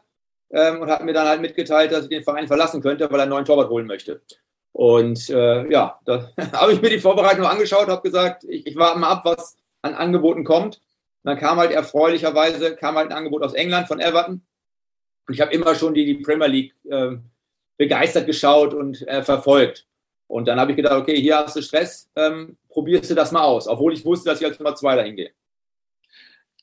[0.50, 3.22] ähm, und hat mir dann halt mitgeteilt, dass ich den Verein verlassen könnte, weil er
[3.24, 4.22] einen neuen Torwart holen möchte.
[4.72, 8.98] Und äh, ja, da habe ich mir die Vorbereitung angeschaut, habe gesagt, ich, ich warte
[8.98, 10.80] mal ab, was, an Angeboten kommt.
[11.22, 14.42] dann kam halt erfreulicherweise kam halt ein Angebot aus England von Everton.
[15.26, 17.16] Und ich habe immer schon die, die Premier League äh,
[17.76, 19.86] begeistert geschaut und äh, verfolgt.
[20.26, 23.42] Und dann habe ich gedacht, okay, hier hast du Stress, ähm, probierst du das mal
[23.42, 25.32] aus, obwohl ich wusste, dass ich als Nummer zwei dahin gehe.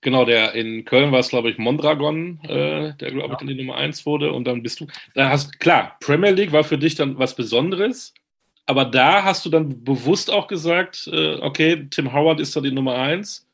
[0.02, 3.56] Genau, der in Köln war es, glaube ich, Mondragon, äh, der, glaube ich, dann die
[3.56, 4.32] Nummer eins wurde.
[4.32, 4.88] Und dann bist du.
[5.16, 8.14] Da hast klar, Premier League war für dich dann was Besonderes,
[8.68, 12.72] aber da hast du dann bewusst auch gesagt, äh, okay, Tim Howard ist da die
[12.72, 13.48] Nummer eins.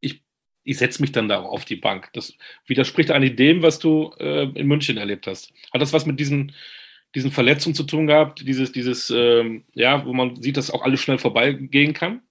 [0.00, 0.20] Ich,
[0.64, 2.10] ich setze mich dann da auf die Bank.
[2.12, 2.34] Das
[2.66, 5.52] widerspricht eigentlich dem, was du äh, in München erlebt hast.
[5.72, 6.52] Hat das was mit diesen,
[7.14, 8.40] diesen Verletzungen zu tun gehabt?
[8.46, 12.22] Dieses, dieses, ähm, ja, wo man sieht, dass auch alles schnell vorbeigehen kann?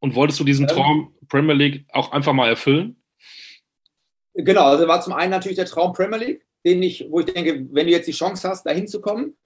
[0.00, 2.96] Und wolltest du diesen Traum Premier League auch einfach mal erfüllen?
[4.32, 7.66] Genau, also war zum einen natürlich der Traum Premier League, den ich, wo ich denke,
[7.72, 9.36] wenn du jetzt die Chance hast, da hinzukommen,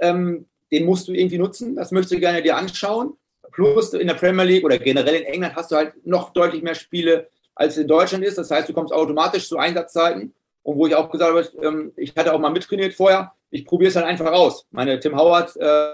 [0.00, 1.76] ähm, den musst du irgendwie nutzen.
[1.76, 3.16] Das möchtest du gerne dir anschauen.
[3.52, 6.74] Plus in der Premier League oder generell in England hast du halt noch deutlich mehr
[6.74, 8.38] Spiele, als in Deutschland ist.
[8.38, 10.32] Das heißt, du kommst automatisch zu Einsatzzeiten.
[10.62, 13.88] Und wo ich auch gesagt habe, ähm, ich hatte auch mal mittrainiert vorher, ich probiere
[13.90, 14.66] es halt einfach aus.
[14.70, 15.90] Meine Tim Howard, äh,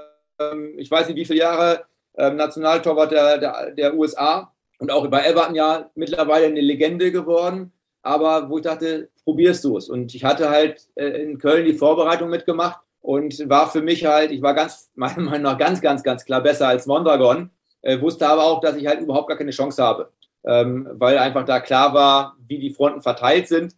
[0.76, 1.84] ich weiß nicht wie viele Jahre,
[2.14, 7.72] äh, Nationaltorwart der, der, der USA, und auch bei Everton ja mittlerweile eine Legende geworden.
[8.02, 9.88] Aber wo ich dachte, probierst du es.
[9.88, 14.32] Und ich hatte halt äh, in Köln die Vorbereitung mitgemacht und war für mich halt,
[14.32, 17.50] ich war ganz, meiner Meinung nach ganz, ganz, ganz klar besser als Mondragon.
[17.82, 20.10] Äh, wusste aber auch, dass ich halt überhaupt gar keine Chance habe.
[20.44, 23.76] Ähm, weil einfach da klar war, wie die Fronten verteilt sind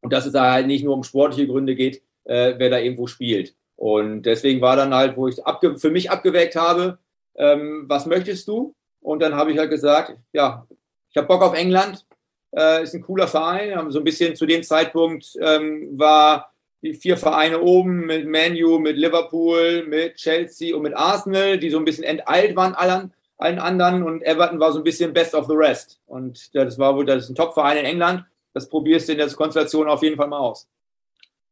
[0.00, 3.06] und dass es da halt nicht nur um sportliche Gründe geht, äh, wer da irgendwo
[3.06, 3.54] spielt.
[3.76, 5.36] Und deswegen war dann halt, wo ich
[5.76, 6.98] für mich abgewägt habe,
[7.36, 8.74] ähm, was möchtest du?
[9.00, 10.66] Und dann habe ich halt gesagt, ja,
[11.08, 12.04] ich habe Bock auf England,
[12.50, 13.90] äh, ist ein cooler Verein.
[13.92, 16.49] So ein bisschen zu dem Zeitpunkt ähm, war
[16.82, 21.78] die vier Vereine oben mit Manu, mit Liverpool, mit Chelsea und mit Arsenal, die so
[21.78, 24.02] ein bisschen enteilt waren allen, allen anderen.
[24.02, 26.00] Und Everton war so ein bisschen best of the rest.
[26.06, 28.24] Und das war wohl, das ist ein Top-Verein in England.
[28.54, 30.68] Das probierst du in der Konstellation auf jeden Fall mal aus.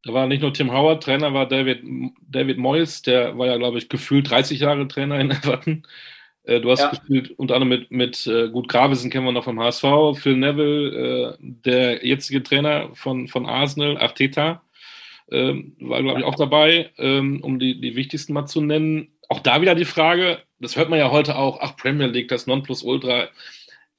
[0.05, 1.83] Da war nicht nur Tim Howard, Trainer war David,
[2.29, 5.83] David Moyes, der war ja, glaube ich, gefühlt 30 Jahre Trainer in Everton.
[6.45, 6.91] Äh, du hast ja.
[6.91, 11.33] gespielt unter anderem mit, mit äh, Gut Gravesen kennen wir noch vom HSV, Phil Neville,
[11.33, 14.63] äh, der jetzige Trainer von, von Arsenal, Arteta,
[15.31, 19.13] ähm, war, glaube ich, auch dabei, ähm, um die, die wichtigsten mal zu nennen.
[19.29, 22.47] Auch da wieder die Frage, das hört man ja heute auch, ach, Premier League, das
[22.47, 23.29] Nonplusultra.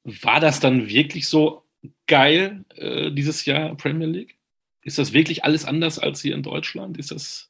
[0.04, 1.64] War das dann wirklich so
[2.08, 4.38] geil, äh, dieses Jahr Premier League?
[4.82, 6.98] Ist das wirklich alles anders als hier in Deutschland?
[6.98, 7.50] Ist das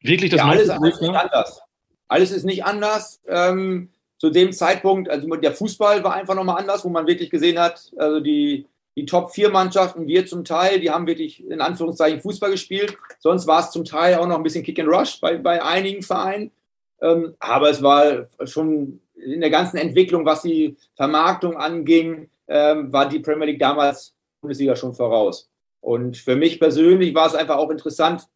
[0.00, 1.60] wirklich das ja, alles, alles anders.
[2.08, 3.20] Alles ist nicht anders.
[3.26, 7.58] Ähm, zu dem Zeitpunkt, also der Fußball war einfach nochmal anders, wo man wirklich gesehen
[7.58, 12.96] hat, also die, die Top-4-Mannschaften, wir zum Teil, die haben wirklich in Anführungszeichen Fußball gespielt.
[13.18, 16.02] Sonst war es zum Teil auch noch ein bisschen Kick and Rush bei, bei einigen
[16.02, 16.52] Vereinen.
[17.00, 23.08] Ähm, aber es war schon in der ganzen Entwicklung, was die Vermarktung anging, ähm, war
[23.08, 25.48] die Premier League damals Bundesliga schon voraus.
[25.80, 28.28] Und für mich persönlich war es einfach auch interessant,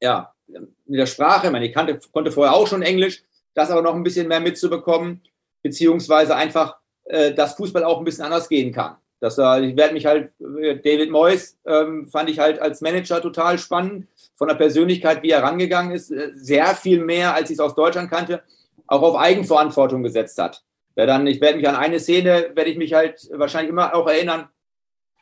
[0.00, 3.22] ja, mit der Sprache, ich, meine, ich kannte, konnte vorher auch schon Englisch,
[3.54, 5.22] das aber noch ein bisschen mehr mitzubekommen,
[5.62, 8.96] beziehungsweise einfach, äh, dass Fußball auch ein bisschen anders gehen kann.
[9.24, 13.22] Das, äh, ich werde mich halt, äh, David Moyes ähm, fand ich halt als Manager
[13.22, 17.54] total spannend, von der Persönlichkeit, wie er rangegangen ist, äh, sehr viel mehr, als ich
[17.54, 18.42] es aus Deutschland kannte,
[18.86, 20.62] auch auf Eigenverantwortung gesetzt hat.
[20.94, 24.06] Ja, dann, ich werde mich an eine Szene, werde ich mich halt wahrscheinlich immer auch
[24.06, 24.50] erinnern,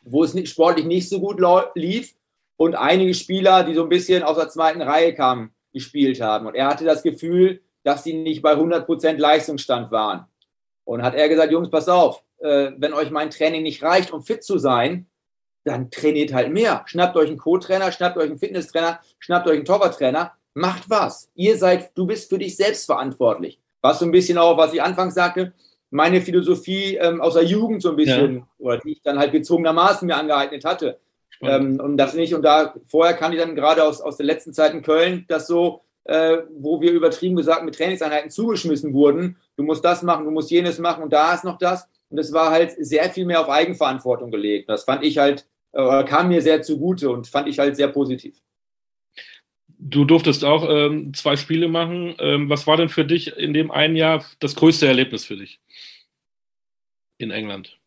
[0.02, 1.40] wo es nicht, sportlich nicht so gut
[1.76, 2.12] lief
[2.56, 6.48] und einige Spieler, die so ein bisschen aus der zweiten Reihe kamen, gespielt haben.
[6.48, 10.26] Und er hatte das Gefühl, dass sie nicht bei 100% Leistungsstand waren.
[10.84, 14.22] Und hat er gesagt, Jungs, pass auf, äh, wenn euch mein Training nicht reicht, um
[14.22, 15.06] fit zu sein,
[15.64, 16.82] dann trainiert halt mehr.
[16.86, 21.30] Schnappt euch einen Co-Trainer, schnappt euch einen Fitnesstrainer, schnappt euch einen Torwarttrainer, macht was.
[21.34, 23.60] Ihr seid, du bist für dich selbst verantwortlich.
[23.80, 25.52] Was so ein bisschen auch, was ich anfangs sagte,
[25.90, 28.46] meine Philosophie ähm, aus der Jugend so ein bisschen, ja.
[28.58, 30.98] oder die ich dann halt gezwungenermaßen mir angeeignet hatte.
[31.42, 34.52] Ähm, und das nicht, und da vorher kann ich dann gerade aus, aus der letzten
[34.52, 39.36] Zeit in Köln das so, äh, wo wir übertrieben gesagt mit Trainingseinheiten zugeschmissen wurden.
[39.56, 41.88] Du musst das machen, du musst jenes machen und da ist noch das.
[42.12, 44.68] Und es war halt sehr viel mehr auf Eigenverantwortung gelegt.
[44.68, 48.36] Das fand ich halt, äh, kam mir sehr zugute und fand ich halt sehr positiv.
[49.78, 52.14] Du durftest auch ähm, zwei Spiele machen.
[52.20, 55.58] Ähm, was war denn für dich in dem einen Jahr das größte Erlebnis für dich
[57.18, 57.78] in England?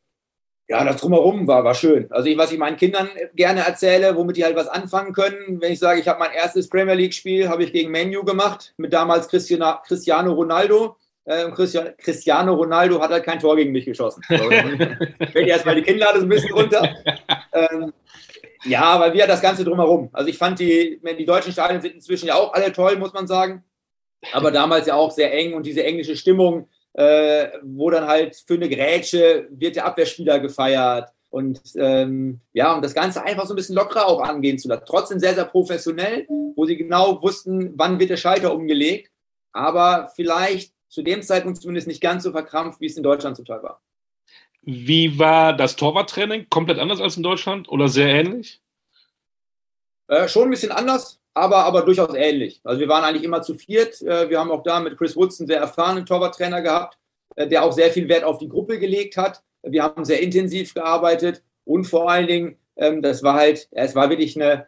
[0.67, 2.07] ja, das drumherum war, war schön.
[2.11, 5.71] Also ich, was ich meinen Kindern gerne erzähle, womit die halt was anfangen können, wenn
[5.71, 9.27] ich sage, ich habe mein erstes Premier League-Spiel, habe ich gegen Menu gemacht, mit damals
[9.27, 10.97] Cristiano Ronaldo.
[11.25, 14.23] Äh, Cristiano Ronaldo hat halt kein Tor gegen mich geschossen.
[14.27, 16.95] Fällt erstmal die Kinnlade so ein bisschen runter.
[17.51, 17.93] Ähm,
[18.63, 20.09] ja, weil wir das Ganze drumherum.
[20.13, 23.27] Also ich fand die, die deutschen Stadien sind inzwischen ja auch alle toll, muss man
[23.27, 23.63] sagen.
[24.33, 28.55] Aber damals ja auch sehr eng und diese englische Stimmung, äh, wo dann halt für
[28.55, 31.09] eine Grätsche wird der Abwehrspieler gefeiert.
[31.29, 34.85] Und ähm, ja, um das Ganze einfach so ein bisschen lockerer auch angehen zu lassen.
[34.87, 39.11] Trotzdem sehr, sehr professionell, wo sie genau wussten, wann wird der Schalter umgelegt.
[39.51, 43.45] Aber vielleicht zu dem Zeitpunkt zumindest nicht ganz so verkrampft, wie es in Deutschland zum
[43.45, 43.81] Teil war.
[44.61, 46.47] Wie war das Torwarttraining?
[46.49, 48.61] Komplett anders als in Deutschland oder sehr ähnlich?
[50.07, 52.61] Äh, schon ein bisschen anders, aber, aber durchaus ähnlich.
[52.63, 54.01] Also wir waren eigentlich immer zu viert.
[54.01, 56.97] Äh, wir haben auch da mit Chris Woods einen sehr erfahrenen Torwarttrainer gehabt,
[57.35, 59.43] äh, der auch sehr viel Wert auf die Gruppe gelegt hat.
[59.61, 64.09] Wir haben sehr intensiv gearbeitet und vor allen Dingen, ähm, das war halt, es war
[64.09, 64.67] wirklich eine,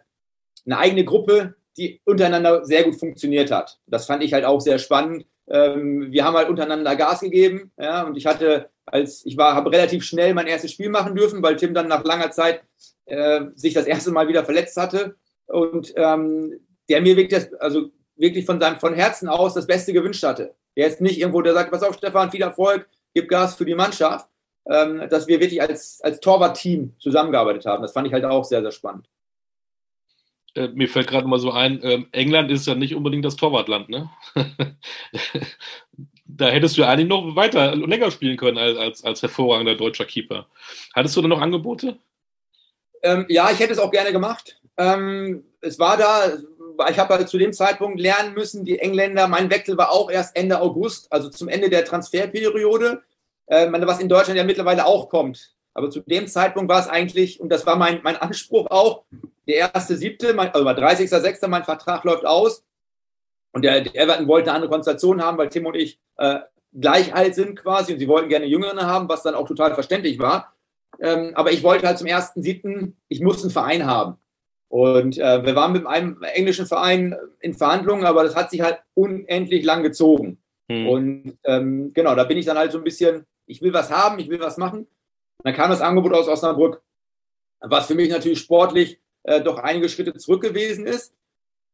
[0.65, 3.79] eine eigene Gruppe, die untereinander sehr gut funktioniert hat.
[3.85, 5.25] Das fand ich halt auch sehr spannend.
[5.49, 9.71] Ähm, wir haben halt untereinander Gas gegeben, ja, und ich hatte als ich war, habe
[9.71, 12.63] relativ schnell mein erstes Spiel machen dürfen, weil Tim dann nach langer Zeit
[13.05, 15.15] äh, sich das erste Mal wieder verletzt hatte
[15.47, 19.91] und ähm, der mir wirklich, das, also wirklich von seinem von Herzen aus das Beste
[19.91, 20.55] gewünscht hatte.
[20.77, 23.75] Der ist nicht irgendwo, der sagt, pass auf, Stefan, viel Erfolg, gib Gas für die
[23.75, 24.29] Mannschaft,
[24.69, 27.81] ähm, dass wir wirklich als, als Torwart-Team zusammengearbeitet haben.
[27.81, 29.09] Das fand ich halt auch sehr, sehr spannend.
[30.57, 33.89] Äh, mir fällt gerade mal so ein, äh, England ist ja nicht unbedingt das Torwartland,
[33.89, 34.09] ne?
[36.25, 40.47] da hättest du eigentlich noch weiter, länger spielen können als, als, als hervorragender deutscher Keeper.
[40.93, 41.97] Hattest du da noch Angebote?
[43.03, 44.59] Ähm, ja, ich hätte es auch gerne gemacht.
[44.77, 46.37] Ähm, es war da,
[46.89, 50.35] ich habe halt zu dem Zeitpunkt lernen müssen, die Engländer, mein Wechsel war auch erst
[50.35, 53.03] Ende August, also zum Ende der Transferperiode,
[53.47, 55.56] äh, was in Deutschland ja mittlerweile auch kommt.
[55.77, 59.03] Aber zu dem Zeitpunkt war es eigentlich, und das war mein, mein Anspruch auch,
[59.47, 61.47] der erste siebte, mein, also 30.06.
[61.47, 62.65] mein Vertrag läuft aus.
[63.51, 66.39] Und der, der Everton wollte eine andere Konstellation haben, weil Tim und ich äh,
[66.73, 70.17] gleich alt sind quasi und sie wollten gerne Jüngere haben, was dann auch total verständlich
[70.17, 70.51] war.
[70.99, 74.17] Ähm, aber ich wollte halt zum ersten siebten, ich muss einen Verein haben.
[74.69, 78.79] Und äh, wir waren mit einem englischen Verein in Verhandlungen, aber das hat sich halt
[78.95, 80.39] unendlich lang gezogen.
[80.71, 80.87] Hm.
[80.87, 84.17] Und ähm, genau, da bin ich dann halt so ein bisschen, ich will was haben,
[84.17, 84.87] ich will was machen.
[85.37, 86.81] Und dann kam das Angebot aus Osnabrück,
[87.59, 91.13] was für mich natürlich sportlich äh, doch einige Schritte zurück gewesen ist.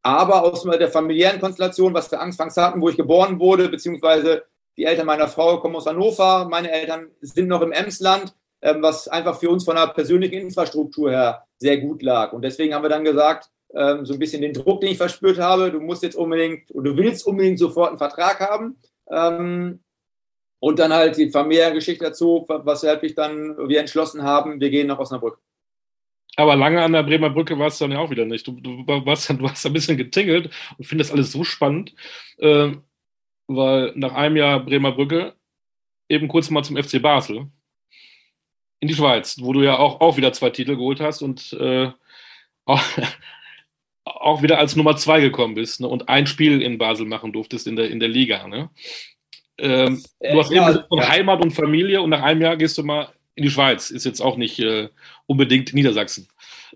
[0.02, 4.44] Aber aus der familiären Konstellation, was wir anfangs hatten, wo ich geboren wurde, beziehungsweise
[4.76, 9.08] die Eltern meiner Frau kommen aus Hannover, meine Eltern sind noch im Emsland, ähm, was
[9.08, 12.34] einfach für uns von der persönlichen Infrastruktur her sehr gut lag.
[12.34, 15.40] Und deswegen haben wir dann gesagt, ähm, so ein bisschen den Druck, den ich verspürt
[15.40, 18.78] habe, du musst jetzt unbedingt, oder du willst unbedingt sofort einen Vertrag haben.
[19.10, 19.83] Ähm,
[20.64, 24.88] und dann halt die familiäre Geschichte dazu, was wir dann wir entschlossen haben, wir gehen
[24.88, 25.38] nach Osnabrück.
[26.38, 28.48] Aber lange an der Bremer Brücke war es dann ja auch wieder nicht.
[28.48, 31.94] Du, du, warst, du hast ein bisschen getingelt und findest alles so spannend,
[32.38, 32.72] äh,
[33.48, 35.34] weil nach einem Jahr Bremer Brücke
[36.08, 37.48] eben kurz mal zum FC Basel
[38.80, 41.92] in die Schweiz, wo du ja auch, auch wieder zwei Titel geholt hast und äh,
[42.64, 42.82] auch,
[44.06, 47.68] auch, wieder als Nummer zwei gekommen bist ne, und ein Spiel in Basel machen durftest
[47.68, 48.48] in der, in der Liga.
[48.48, 48.70] Ne?
[49.58, 51.10] Ähm, du hast ja, eben von ja.
[51.10, 53.92] Heimat und Familie und nach einem Jahr gehst du mal in die Schweiz.
[53.92, 54.90] Ist jetzt auch nicht äh,
[55.26, 56.28] unbedingt Niedersachsen.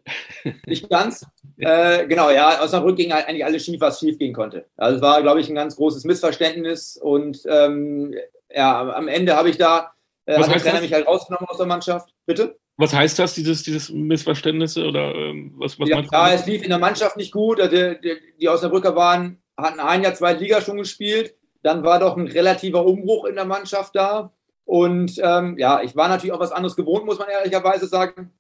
[0.66, 1.26] Nicht ganz.
[1.58, 4.66] äh, genau, ja, Osnabrück ging eigentlich alles schief, was schief gehen konnte.
[4.78, 8.14] Also es war, glaube ich, ein ganz großes Missverständnis und ähm,
[8.54, 9.92] ja, am Ende habe ich da,
[10.26, 12.10] äh, hat der Trainer mich halt rausgenommen aus der Mannschaft.
[12.26, 12.58] Bitte?
[12.78, 16.70] Was heißt das, dieses, dieses Missverständnisse oder ähm, was, was ja, ja, es lief in
[16.70, 17.60] der Mannschaft nicht gut.
[17.60, 21.34] Also, die, die Osnabrücker waren, hatten ein Jahr, zwei Liga schon gespielt.
[21.64, 24.32] Dann war doch ein relativer Umbruch in der Mannschaft da.
[24.66, 28.32] Und ähm, ja, ich war natürlich auch was anderes gewohnt, muss man ehrlicherweise sagen.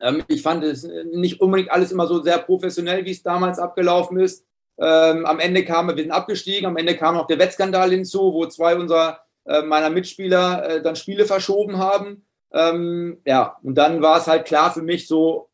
[0.00, 4.18] Ähm, ich fand es nicht unbedingt alles immer so sehr professionell, wie es damals abgelaufen
[4.18, 4.44] ist.
[4.78, 8.46] Ähm, am Ende kam, wir sind abgestiegen, am Ende kam noch der Wettskandal hinzu, wo
[8.46, 12.26] zwei unserer äh, meiner Mitspieler äh, dann Spiele verschoben haben.
[12.52, 15.48] Ähm, ja, und dann war es halt klar für mich so,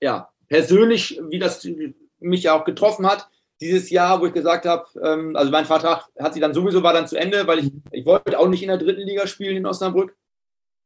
[0.00, 1.66] ja, persönlich, wie das
[2.18, 3.28] mich auch getroffen hat,
[3.60, 6.92] dieses Jahr, wo ich gesagt habe, ähm, also mein Vertrag hat sich dann sowieso war
[6.92, 9.66] dann zu Ende, weil ich, ich wollte auch nicht in der dritten Liga spielen in
[9.66, 10.16] Osnabrück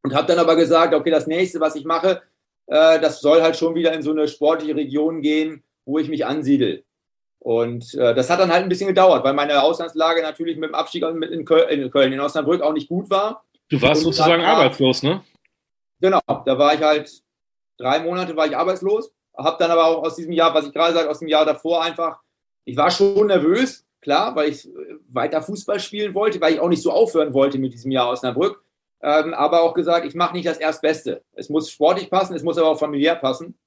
[0.03, 2.22] und habe dann aber gesagt, okay, das nächste, was ich mache,
[2.66, 6.27] äh, das soll halt schon wieder in so eine sportliche Region gehen, wo ich mich
[6.27, 6.85] ansiedel.
[7.39, 10.75] Und äh, das hat dann halt ein bisschen gedauert, weil meine Ausgangslage natürlich mit dem
[10.75, 13.45] Abstieg in Köln, in, Köln, in Osnabrück auch nicht gut war.
[13.68, 15.22] Du warst und sozusagen war, arbeitslos, ne?
[16.01, 17.22] Genau, da war ich halt
[17.79, 20.95] drei Monate war ich arbeitslos, habe dann aber auch aus diesem Jahr, was ich gerade
[20.95, 22.18] sage, aus dem Jahr davor einfach
[22.65, 24.69] ich war schon nervös, klar, weil ich
[25.09, 28.62] weiter Fußball spielen wollte, weil ich auch nicht so aufhören wollte mit diesem Jahr Osnabrück.
[29.03, 31.23] Ähm, aber auch gesagt, ich mache nicht das Erstbeste.
[31.35, 33.59] Es muss sportlich passen, es muss aber auch familiär passen.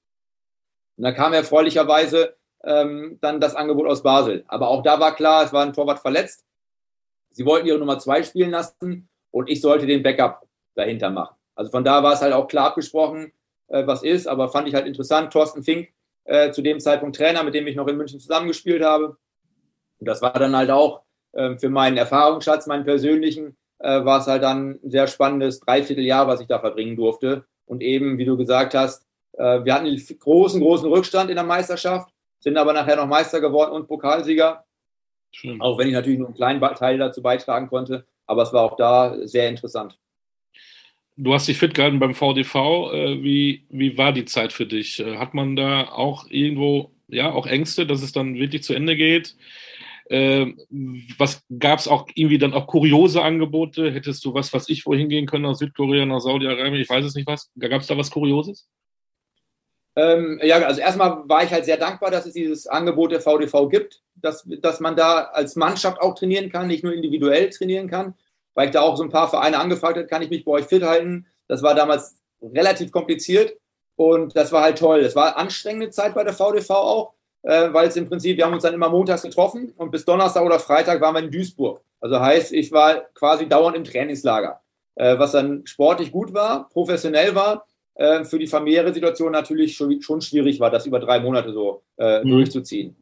[0.98, 4.44] Und da kam erfreulicherweise ähm, dann das Angebot aus Basel.
[4.48, 6.44] Aber auch da war klar, es war ein Torwart verletzt.
[7.32, 11.36] Sie wollten ihre Nummer zwei spielen lassen und ich sollte den Backup dahinter machen.
[11.54, 13.32] Also von da war es halt auch klar abgesprochen,
[13.68, 15.32] äh, was ist, aber fand ich halt interessant.
[15.32, 15.90] Thorsten Fink
[16.28, 19.18] äh, zu dem Zeitpunkt Trainer, mit dem ich noch in München zusammengespielt habe.
[20.00, 21.02] Und das war dann halt auch
[21.32, 26.28] äh, für meinen Erfahrungsschatz, meinen persönlichen, äh, war es halt dann ein sehr spannendes Dreivierteljahr,
[26.28, 27.46] was ich da verbringen durfte.
[27.66, 31.46] Und eben, wie du gesagt hast, äh, wir hatten einen großen, großen Rückstand in der
[31.46, 32.10] Meisterschaft,
[32.40, 34.66] sind aber nachher noch Meister geworden und Pokalsieger.
[35.32, 35.62] Schön.
[35.62, 38.06] Auch wenn ich natürlich nur einen kleinen Teil dazu beitragen konnte.
[38.26, 39.98] Aber es war auch da sehr interessant.
[41.20, 42.56] Du hast dich fit gehalten beim VDV.
[42.94, 45.00] Äh, wie, wie war die Zeit für dich?
[45.00, 48.96] Äh, hat man da auch irgendwo, ja, auch Ängste, dass es dann wirklich zu Ende
[48.96, 49.36] geht?
[50.10, 50.60] Ähm,
[51.18, 53.92] was gab es auch irgendwie dann auch kuriose Angebote?
[53.92, 56.82] Hättest du was, was ich wohin gehen können, nach Südkorea, nach Saudi-Arabien?
[56.82, 57.50] Ich weiß es nicht was.
[57.60, 58.68] Gab es da was Kurioses?
[59.96, 63.68] Ähm, ja, also erstmal war ich halt sehr dankbar, dass es dieses Angebot der VDV
[63.70, 68.14] gibt, dass, dass man da als Mannschaft auch trainieren kann, nicht nur individuell trainieren kann,
[68.58, 70.66] weil ich da auch so ein paar Vereine angefragt habe, kann ich mich bei euch
[70.66, 71.28] fit halten.
[71.48, 73.56] Das war damals relativ kompliziert
[73.96, 75.02] und das war halt toll.
[75.02, 78.56] Es war anstrengende Zeit bei der VDV auch, äh, weil es im Prinzip, wir haben
[78.56, 81.82] uns dann immer montags getroffen und bis Donnerstag oder Freitag waren wir in Duisburg.
[82.02, 84.60] Also heißt, ich war quasi dauernd im Trainingslager,
[84.96, 90.02] äh, was dann sportlich gut war, professionell war äh, für die familiäre Situation natürlich schon,
[90.02, 92.30] schon schwierig war, das über drei Monate so äh, mhm.
[92.30, 92.96] durchzuziehen.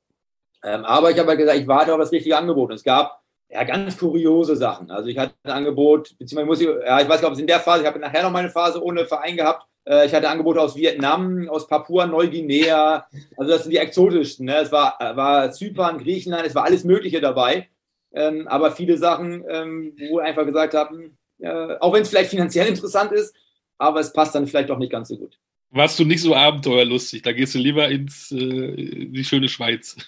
[0.66, 2.72] Ähm, aber ich habe halt gesagt, ich warte auf das richtige Angebot.
[2.72, 4.91] Und es gab ja ganz kuriose Sachen.
[4.91, 7.48] Also ich hatte ein Angebot, beziehungsweise muss ich, ja, ich weiß nicht, ob es in
[7.48, 9.66] der Phase, ich habe nachher noch mal eine Phase ohne Verein gehabt.
[9.86, 13.08] Äh, ich hatte Angebote aus Vietnam, aus Papua Neuguinea.
[13.38, 14.46] Also das sind die exotischsten.
[14.46, 14.58] Ne?
[14.58, 17.70] Es war, war Zypern, Griechenland, es war alles Mögliche dabei.
[18.14, 22.68] Ähm, aber viele Sachen, ähm, wo einfach gesagt haben, äh, auch wenn es vielleicht finanziell
[22.68, 23.36] interessant ist,
[23.78, 25.38] aber es passt dann vielleicht auch nicht ganz so gut.
[25.72, 27.22] Warst du nicht so abenteuerlustig?
[27.22, 29.98] Da gehst du lieber ins äh, die schöne Schweiz.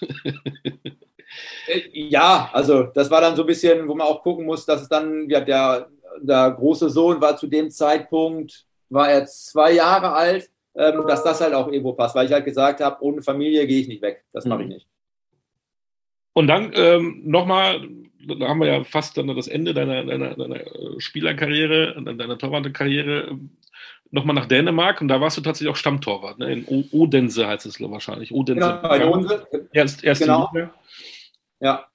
[1.66, 4.82] Äh, ja, also das war dann so ein bisschen, wo man auch gucken muss, dass
[4.82, 5.88] es dann, ja, der,
[6.20, 11.40] der große Sohn war zu dem Zeitpunkt, war er zwei Jahre alt, ähm, dass das
[11.40, 14.24] halt auch irgendwo passt, weil ich halt gesagt habe, ohne Familie gehe ich nicht weg.
[14.32, 14.74] Das mache ich mhm.
[14.74, 14.86] nicht.
[16.32, 17.88] Und dann ähm, nochmal,
[18.20, 20.60] da haben wir ja fast dann das Ende deiner, deiner, deiner
[20.98, 23.38] Spielerkarriere, deiner Torwartkarriere
[24.10, 26.52] nochmal nach Dänemark und da warst du tatsächlich auch Stammtorwart, ne?
[26.52, 28.32] in Odense heißt es wahrscheinlich.
[28.32, 28.80] Odense.
[28.82, 29.46] Genau, in Odense.
[29.72, 30.48] Erst, erste genau.
[30.52, 30.72] Liga.
[31.60, 31.86] Ja.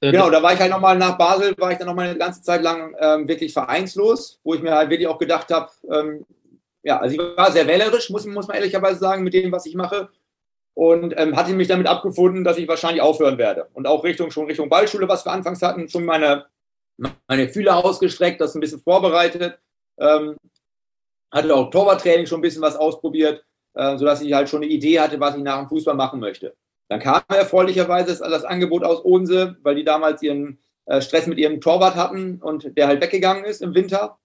[0.00, 2.42] Äh, genau, da war ich halt nochmal nach Basel, war ich dann nochmal eine ganze
[2.42, 6.26] Zeit lang ähm, wirklich vereinslos, wo ich mir halt wirklich auch gedacht habe, ähm,
[6.86, 9.74] ja, also ich war sehr wählerisch, muss, muss man ehrlicherweise sagen, mit dem, was ich
[9.74, 10.08] mache.
[10.74, 13.66] Und ähm, hatte mich damit abgefunden, dass ich wahrscheinlich aufhören werde.
[13.72, 16.46] Und auch Richtung, schon Richtung Ballschule, was wir anfangs hatten, schon meine,
[17.26, 19.58] meine Fühler ausgestreckt, das ein bisschen vorbereitet.
[19.98, 20.36] Ähm,
[21.32, 23.44] hatte auch Torwarttraining schon ein bisschen was ausprobiert,
[23.74, 26.54] äh, sodass ich halt schon eine Idee hatte, was ich nach dem Fußball machen möchte.
[26.88, 31.60] Dann kam erfreulicherweise das Angebot aus Odense, weil die damals ihren äh, Stress mit ihrem
[31.60, 34.18] Torwart hatten und der halt weggegangen ist im Winter.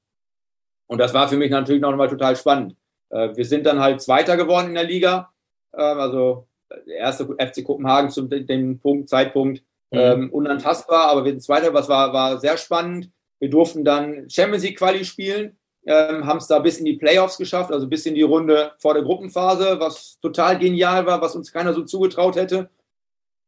[0.87, 2.75] Und das war für mich natürlich noch mal total spannend.
[3.09, 5.31] Äh, wir sind dann halt Zweiter geworden in der Liga.
[5.71, 6.47] Äh, also
[6.87, 9.99] der erste FC Kopenhagen zu dem Punkt, Zeitpunkt mhm.
[9.99, 13.09] ähm, unantastbar, aber wir sind Zweiter, was war, war sehr spannend.
[13.39, 17.37] Wir durften dann Champions League Quali spielen ähm, haben es da bis in die Playoffs
[17.37, 21.51] geschafft, also bis in die Runde vor der Gruppenphase, was total genial war, was uns
[21.51, 22.69] keiner so zugetraut hätte.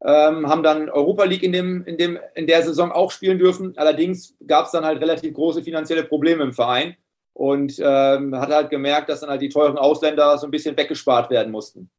[0.06, 3.74] Ähm, haben dann Europa League in, dem, in, dem, in der Saison auch spielen dürfen.
[3.78, 6.98] Allerdings gab es dann halt relativ große finanzielle Probleme im Verein
[7.34, 11.30] und ähm, hat halt gemerkt, dass dann halt die teuren Ausländer so ein bisschen weggespart
[11.30, 11.90] werden mussten.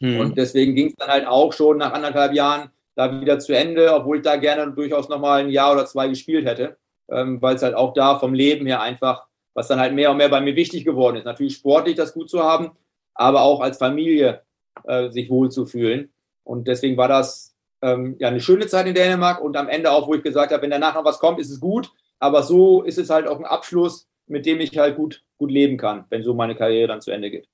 [0.00, 0.20] Hm.
[0.20, 3.92] Und deswegen ging es dann halt auch schon nach anderthalb Jahren da wieder zu Ende,
[3.94, 6.76] obwohl ich da gerne durchaus nochmal ein Jahr oder zwei gespielt hätte,
[7.10, 9.27] ähm, weil es halt auch da vom Leben her einfach
[9.58, 11.24] was dann halt mehr und mehr bei mir wichtig geworden ist.
[11.24, 12.70] Natürlich sportlich das gut zu haben,
[13.12, 14.42] aber auch als Familie
[14.84, 16.10] äh, sich wohlzufühlen.
[16.44, 20.06] Und deswegen war das ähm, ja eine schöne Zeit in Dänemark und am Ende auch,
[20.06, 21.90] wo ich gesagt habe, wenn danach noch was kommt, ist es gut.
[22.20, 25.76] Aber so ist es halt auch ein Abschluss, mit dem ich halt gut, gut leben
[25.76, 27.48] kann, wenn so meine Karriere dann zu Ende geht.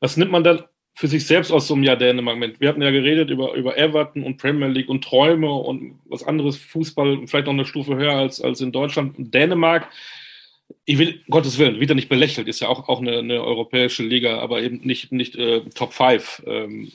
[0.00, 2.58] Was nimmt man dann für sich selbst aus so einem Jahr Dänemark mit?
[2.58, 6.56] Wir hatten ja geredet über, über Everton und Premier League und Träume und was anderes,
[6.56, 9.16] Fußball, vielleicht noch eine Stufe höher als, als in Deutschland.
[9.16, 9.88] Und Dänemark
[10.84, 14.38] ich will, Gottes Willen, wieder nicht belächelt, ist ja auch, auch eine, eine europäische Liga,
[14.38, 16.44] aber eben nicht, nicht äh, Top 5.
[16.46, 16.92] Ähm,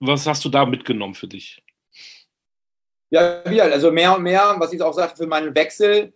[0.00, 1.62] was hast du da mitgenommen für dich?
[3.10, 6.12] Ja, also mehr und mehr, was ich auch sagte, für meinen Wechsel,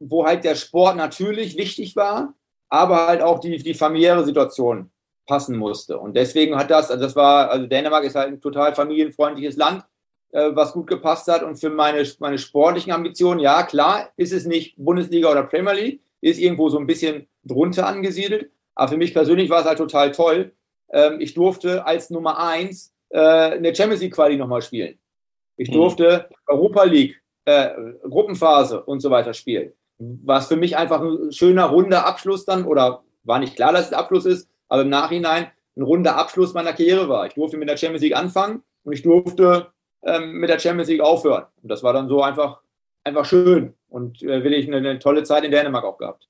[0.00, 2.34] wo halt der Sport natürlich wichtig war,
[2.68, 4.90] aber halt auch die, die familiäre Situation
[5.26, 5.98] passen musste.
[5.98, 9.84] Und deswegen hat das, also das war, also Dänemark ist halt ein total familienfreundliches Land,
[10.32, 11.44] äh, was gut gepasst hat.
[11.44, 16.00] Und für meine, meine sportlichen Ambitionen, ja, klar, ist es nicht Bundesliga oder Premier League,
[16.22, 18.50] ist irgendwo so ein bisschen drunter angesiedelt.
[18.74, 20.52] Aber für mich persönlich war es halt total toll.
[20.90, 24.98] Ähm, ich durfte als Nummer eins äh, eine Champions League Quali nochmal spielen.
[25.56, 25.74] Ich mhm.
[25.74, 27.70] durfte Europa League, äh,
[28.08, 29.72] Gruppenphase und so weiter spielen.
[29.98, 33.92] Was für mich einfach ein schöner, runder Abschluss dann, oder war nicht klar, dass es
[33.92, 37.26] Abschluss ist, aber im Nachhinein ein runder Abschluss meiner Karriere war.
[37.26, 39.68] Ich durfte mit der Champions League anfangen und ich durfte
[40.04, 41.44] ähm, mit der Champions League aufhören.
[41.62, 42.60] Und das war dann so einfach,
[43.04, 46.28] einfach schön und äh, will ich eine, eine, tolle Zeit in Dänemark auch gehabt.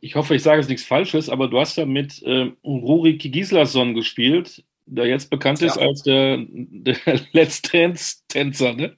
[0.00, 3.94] Ich hoffe, ich sage jetzt nichts Falsches, aber du hast ja mit äh, Rurik Gislason
[3.94, 5.82] gespielt, der jetzt bekannt ist ja.
[5.82, 6.96] als der, der
[7.32, 8.74] Let's Dance-Tänzer.
[8.74, 8.96] Ne?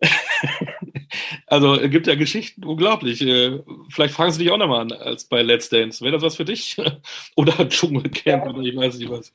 [1.46, 3.20] also es gibt ja Geschichten, unglaublich.
[3.20, 6.02] Äh, vielleicht fragen sie dich auch nochmal an, als bei Let's Dance.
[6.02, 6.76] Wäre das was für dich?
[7.36, 8.50] oder Dschungelcamp ja.
[8.50, 9.32] oder ich weiß nicht was.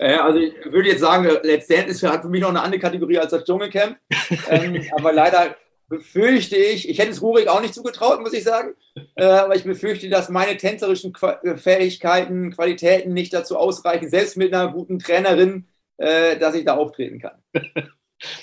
[0.00, 2.62] Ja, also ich würde jetzt sagen, Let's Dance ist für, hat für mich noch eine
[2.62, 3.96] andere Kategorie als das Dschungelcamp.
[4.48, 5.56] ähm, aber leider
[5.88, 8.74] befürchte ich, ich hätte es Rurik auch nicht zugetraut, muss ich sagen,
[9.16, 11.12] äh, aber ich befürchte, dass meine tänzerischen
[11.42, 15.66] äh, Fähigkeiten, Qualitäten nicht dazu ausreichen, selbst mit einer guten Trainerin,
[15.98, 17.42] äh, dass ich da auftreten kann.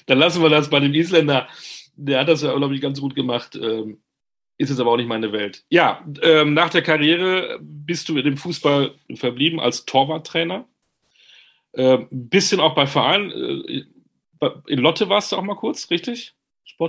[0.08, 1.48] Dann lassen wir das bei dem Isländer.
[1.96, 3.56] Der hat das ja, glaube ich, ganz gut gemacht.
[3.56, 4.02] Ähm,
[4.58, 5.64] ist es aber auch nicht meine Welt.
[5.70, 10.68] Ja, ähm, nach der Karriere bist du in dem Fußball verblieben als Torwarttrainer.
[11.78, 13.32] Ein ähm, bisschen auch bei Vereinen.
[13.32, 16.34] Äh, in Lotte warst du auch mal kurz, richtig?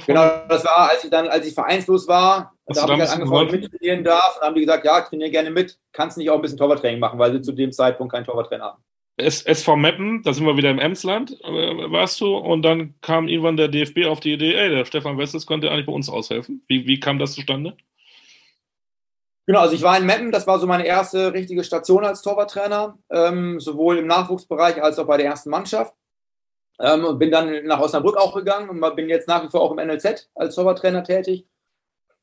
[0.06, 3.50] Genau, das war, als ich dann, als ich vereinslos war, da habe ich halt angefangen
[3.50, 6.58] mittrainieren darf und haben die gesagt, ja, trainiere gerne mit, kannst nicht auch ein bisschen
[6.58, 8.82] Torwarttraining machen, weil sie zu dem Zeitpunkt keinen Torwarttrainer haben.
[9.16, 13.56] SV Meppen, da sind wir wieder im Emsland, äh, warst du, und dann kam irgendwann
[13.56, 16.62] der DFB auf die Idee, ey, der Stefan Wessels könnte eigentlich bei uns aushelfen.
[16.68, 17.76] Wie, wie kam das zustande?
[19.48, 22.98] Genau, also ich war in Meppen, das war so meine erste richtige Station als Torwarttrainer,
[23.08, 25.94] ähm, sowohl im Nachwuchsbereich als auch bei der ersten Mannschaft.
[26.78, 29.72] Ähm, und bin dann nach Osnabrück auch gegangen und bin jetzt nach wie vor auch
[29.72, 31.46] im NLZ als Torwarttrainer tätig.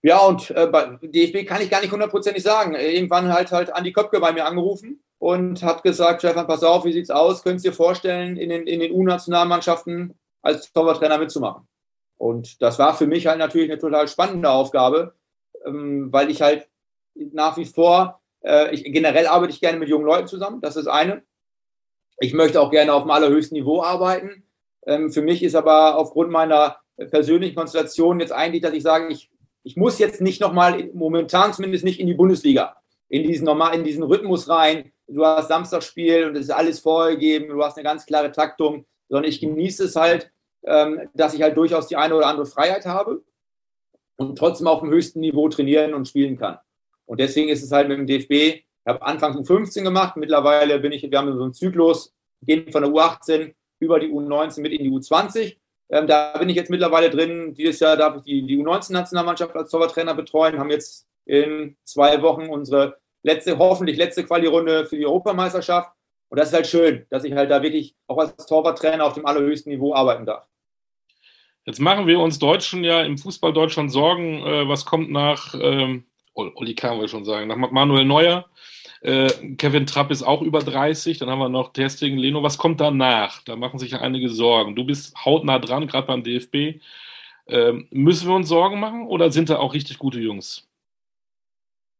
[0.03, 2.75] Ja, und äh, bei DFB kann ich gar nicht hundertprozentig sagen.
[2.75, 6.93] Irgendwann halt halt Andi Köpke bei mir angerufen und hat gesagt, Stefan, pass auf, wie
[6.93, 7.41] sieht's aus?
[7.41, 10.13] Könntest du dir vorstellen, in den, in den U-Nationalmannschaften
[10.43, 11.67] als Torwarttrainer mitzumachen?
[12.17, 15.15] Und das war für mich halt natürlich eine total spannende Aufgabe,
[15.65, 16.67] ähm, weil ich halt
[17.15, 20.87] nach wie vor, äh, ich, generell arbeite ich gerne mit jungen Leuten zusammen, das ist
[20.87, 21.23] eine.
[22.19, 24.43] Ich möchte auch gerne auf dem allerhöchsten Niveau arbeiten.
[24.85, 29.29] Ähm, für mich ist aber aufgrund meiner persönlichen Konstellation jetzt eigentlich, dass ich sage, ich,
[29.63, 32.77] ich muss jetzt nicht nochmal, momentan zumindest nicht in die Bundesliga,
[33.09, 34.91] in diesen, normal, in diesen Rhythmus rein.
[35.07, 39.29] Du hast Samstagsspiel und es ist alles vorgegeben, du hast eine ganz klare Taktung, sondern
[39.29, 40.31] ich genieße es halt,
[40.63, 43.23] ähm, dass ich halt durchaus die eine oder andere Freiheit habe
[44.15, 46.57] und trotzdem auf dem höchsten Niveau trainieren und spielen kann.
[47.05, 50.79] Und deswegen ist es halt mit dem DFB, ich habe Anfang um 15 gemacht, mittlerweile
[50.79, 54.71] bin ich, wir haben so einen Zyklus, gehen von der U18 über die U19 mit
[54.73, 55.57] in die U20.
[55.89, 57.53] Ähm, da bin ich jetzt mittlerweile drin.
[57.53, 62.47] Dieses Jahr darf ich die, die U19-Nationalmannschaft als Torwarttrainer betreuen, haben jetzt in zwei Wochen
[62.47, 65.91] unsere letzte, hoffentlich letzte Quali-Runde für die Europameisterschaft.
[66.29, 69.25] Und das ist halt schön, dass ich halt da wirklich auch als Torwarttrainer auf dem
[69.25, 70.45] allerhöchsten Niveau arbeiten darf.
[71.65, 76.05] Jetzt machen wir uns Deutschen ja im Fußball Deutschland Sorgen, äh, was kommt nach, ähm,
[76.35, 78.45] Oli Kahn will schon sagen, nach Manuel Neuer.
[79.01, 81.17] Äh, Kevin Trapp ist auch über 30.
[81.17, 82.43] Dann haben wir noch Testing, Leno.
[82.43, 83.41] Was kommt danach?
[83.43, 84.75] Da machen sich ja einige Sorgen.
[84.75, 86.81] Du bist hautnah dran, gerade beim DFB.
[87.47, 90.67] Ähm, müssen wir uns Sorgen machen oder sind da auch richtig gute Jungs?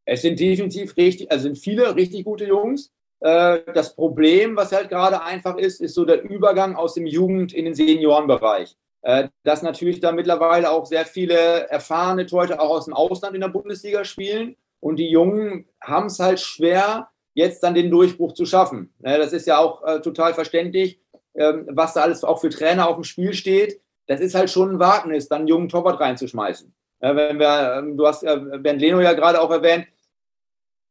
[0.04, 2.92] Es sind definitiv richtig, also sind viele richtig gute Jungs.
[3.20, 7.52] Äh, das Problem, was halt gerade einfach ist, ist so der Übergang aus dem Jugend-
[7.52, 8.76] in den Seniorenbereich.
[9.06, 13.40] Äh, dass natürlich da mittlerweile auch sehr viele erfahrene Leute auch aus dem Ausland in
[13.40, 18.46] der Bundesliga spielen und die Jungen haben es halt schwer, jetzt dann den Durchbruch zu
[18.46, 18.92] schaffen.
[18.98, 20.98] Das ist ja auch äh, total verständlich,
[21.36, 23.80] ähm, was da alles auch für Trainer auf dem Spiel steht.
[24.08, 26.74] Das ist halt schon ein Wagnis, dann einen jungen Torwart reinzuschmeißen.
[26.98, 29.86] wenn wir, ähm, du hast äh, Bernd Leno ja gerade auch erwähnt,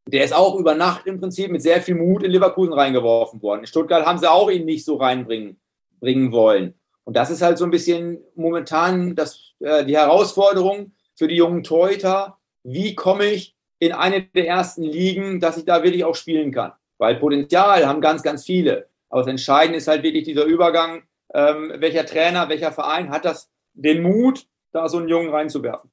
[0.08, 3.60] der ist auch über Nacht im Prinzip mit sehr viel Mut in Leverkusen reingeworfen worden.
[3.60, 5.60] In Stuttgart haben sie auch ihn nicht so reinbringen
[6.00, 6.76] bringen wollen.
[7.06, 11.64] Und das ist halt so ein bisschen momentan das, äh, die Herausforderung für die jungen
[11.64, 12.38] Torhüter.
[12.64, 16.72] Wie komme ich in eine der ersten Ligen, dass ich da wirklich auch spielen kann.
[16.98, 18.88] Weil Potenzial haben ganz, ganz viele.
[19.10, 21.04] Aber das Entscheidende ist halt wirklich dieser Übergang,
[21.34, 25.90] ähm, welcher Trainer, welcher Verein hat das den Mut, da so einen Jungen reinzuwerfen.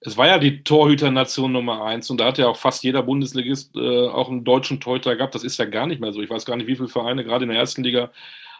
[0.00, 3.76] Es war ja die Torhüternation Nummer eins und da hat ja auch fast jeder Bundesligist
[3.76, 5.34] äh, auch einen deutschen Torhüter gehabt.
[5.34, 6.22] Das ist ja gar nicht mehr so.
[6.22, 8.10] Ich weiß gar nicht, wie viele Vereine gerade in der ersten Liga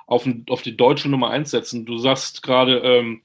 [0.09, 1.85] auf, auf die deutsche Nummer eins setzen.
[1.85, 3.23] Du sagst gerade, ähm,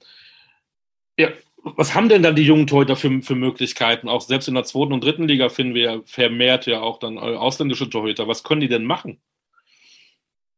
[1.18, 1.30] ja,
[1.64, 4.10] was haben denn dann die jungen Torhüter für, für Möglichkeiten?
[4.10, 7.20] Auch selbst in der zweiten und dritten Liga finden wir vermehrt ja auch dann äh,
[7.20, 8.28] ausländische Torhüter.
[8.28, 9.22] Was können die denn machen?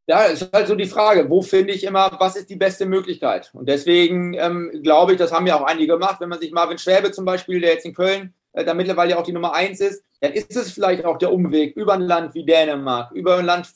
[0.08, 3.50] Ja, ist halt so die Frage, wo finde ich immer, was ist die beste Möglichkeit?
[3.54, 6.78] Und deswegen ähm, glaube ich, das haben ja auch einige gemacht, wenn man sich Marvin
[6.78, 9.80] Schwäbe zum Beispiel, der jetzt in Köln äh, da mittlerweile ja auch die Nummer eins
[9.80, 13.44] ist, dann ist es vielleicht auch der Umweg über ein Land wie Dänemark, über ein
[13.44, 13.68] Land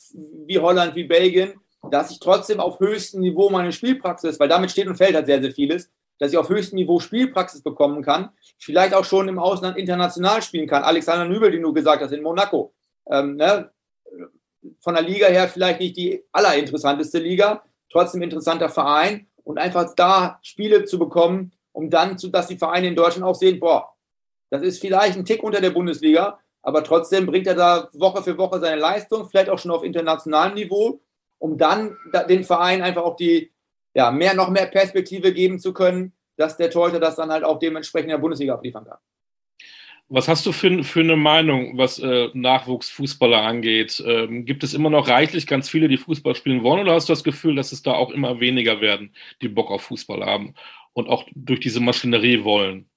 [0.47, 1.55] wie Holland, wie Belgien,
[1.89, 5.41] dass ich trotzdem auf höchstem Niveau meine Spielpraxis, weil damit steht und fällt halt sehr,
[5.41, 9.79] sehr vieles, dass ich auf höchstem Niveau Spielpraxis bekommen kann, vielleicht auch schon im Ausland
[9.79, 10.83] international spielen kann.
[10.83, 12.75] Alexander Nübel, den du gesagt hast, in Monaco.
[13.11, 13.71] Ähm, ne?
[14.81, 20.39] Von der Liga her vielleicht nicht die allerinteressanteste Liga, trotzdem interessanter Verein und einfach da
[20.43, 23.95] Spiele zu bekommen, um dann, zu, dass die Vereine in Deutschland auch sehen, boah,
[24.51, 28.37] Das ist vielleicht ein Tick unter der Bundesliga, aber trotzdem bringt er da Woche für
[28.37, 31.01] Woche seine Leistung, vielleicht auch schon auf internationalem Niveau,
[31.41, 31.97] um dann
[32.29, 33.51] den Verein einfach auch die,
[33.95, 37.59] ja, mehr, noch mehr Perspektive geben zu können, dass der Torhüter das dann halt auch
[37.59, 38.99] dementsprechend in der Bundesliga abliefern kann.
[40.09, 44.03] Was hast du für, für eine Meinung, was äh, Nachwuchsfußballer angeht?
[44.05, 47.13] Ähm, gibt es immer noch reichlich ganz viele, die Fußball spielen wollen, oder hast du
[47.13, 50.55] das Gefühl, dass es da auch immer weniger werden, die Bock auf Fußball haben
[50.93, 52.89] und auch durch diese Maschinerie wollen?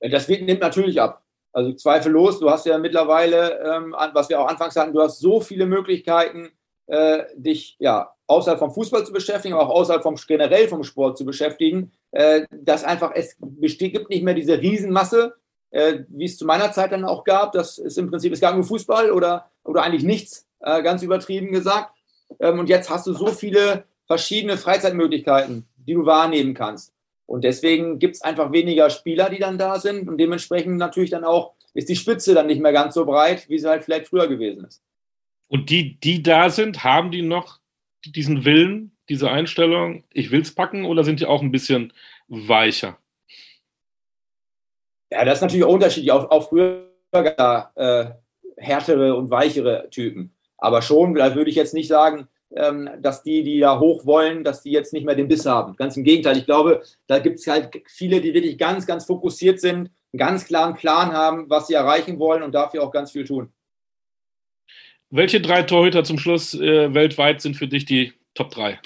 [0.00, 1.24] Das nimmt natürlich ab.
[1.52, 5.40] Also zweifellos, du hast ja mittlerweile, ähm, was wir auch anfangs hatten, du hast so
[5.40, 6.50] viele Möglichkeiten,
[6.86, 11.18] äh, dich ja außerhalb vom Fußball zu beschäftigen, aber auch außerhalb vom generell vom Sport
[11.18, 15.34] zu beschäftigen, äh, dass einfach es besteht, gibt nicht mehr diese Riesenmasse
[15.74, 17.52] äh, wie es zu meiner Zeit dann auch gab.
[17.52, 21.50] Das ist im Prinzip, es gab nur Fußball oder, oder eigentlich nichts, äh, ganz übertrieben
[21.50, 21.90] gesagt.
[22.38, 26.92] Ähm, und jetzt hast du so viele verschiedene Freizeitmöglichkeiten, die du wahrnehmen kannst.
[27.26, 30.08] Und deswegen gibt es einfach weniger Spieler, die dann da sind.
[30.08, 33.58] Und dementsprechend natürlich dann auch ist die Spitze dann nicht mehr ganz so breit, wie
[33.58, 34.80] sie halt vielleicht früher gewesen ist.
[35.48, 37.60] Und die, die da sind, haben die noch
[38.04, 41.92] diesen Willen, diese Einstellung, ich will es packen, oder sind die auch ein bisschen
[42.28, 42.98] weicher?
[45.10, 46.12] Ja, das ist natürlich auch unterschiedlich.
[46.12, 48.06] Auch, auch früher äh,
[48.56, 50.34] härtere und weichere Typen.
[50.58, 54.44] Aber schon, da würde ich jetzt nicht sagen, ähm, dass die, die da hoch wollen,
[54.44, 55.76] dass die jetzt nicht mehr den Biss haben.
[55.76, 56.36] Ganz im Gegenteil.
[56.36, 60.46] Ich glaube, da gibt es halt viele, die wirklich ganz, ganz fokussiert sind, einen ganz
[60.46, 63.52] klaren Plan haben, was sie erreichen wollen und dafür auch ganz viel tun.
[65.16, 68.80] Welche drei Torhüter zum Schluss äh, weltweit sind für dich die Top 3?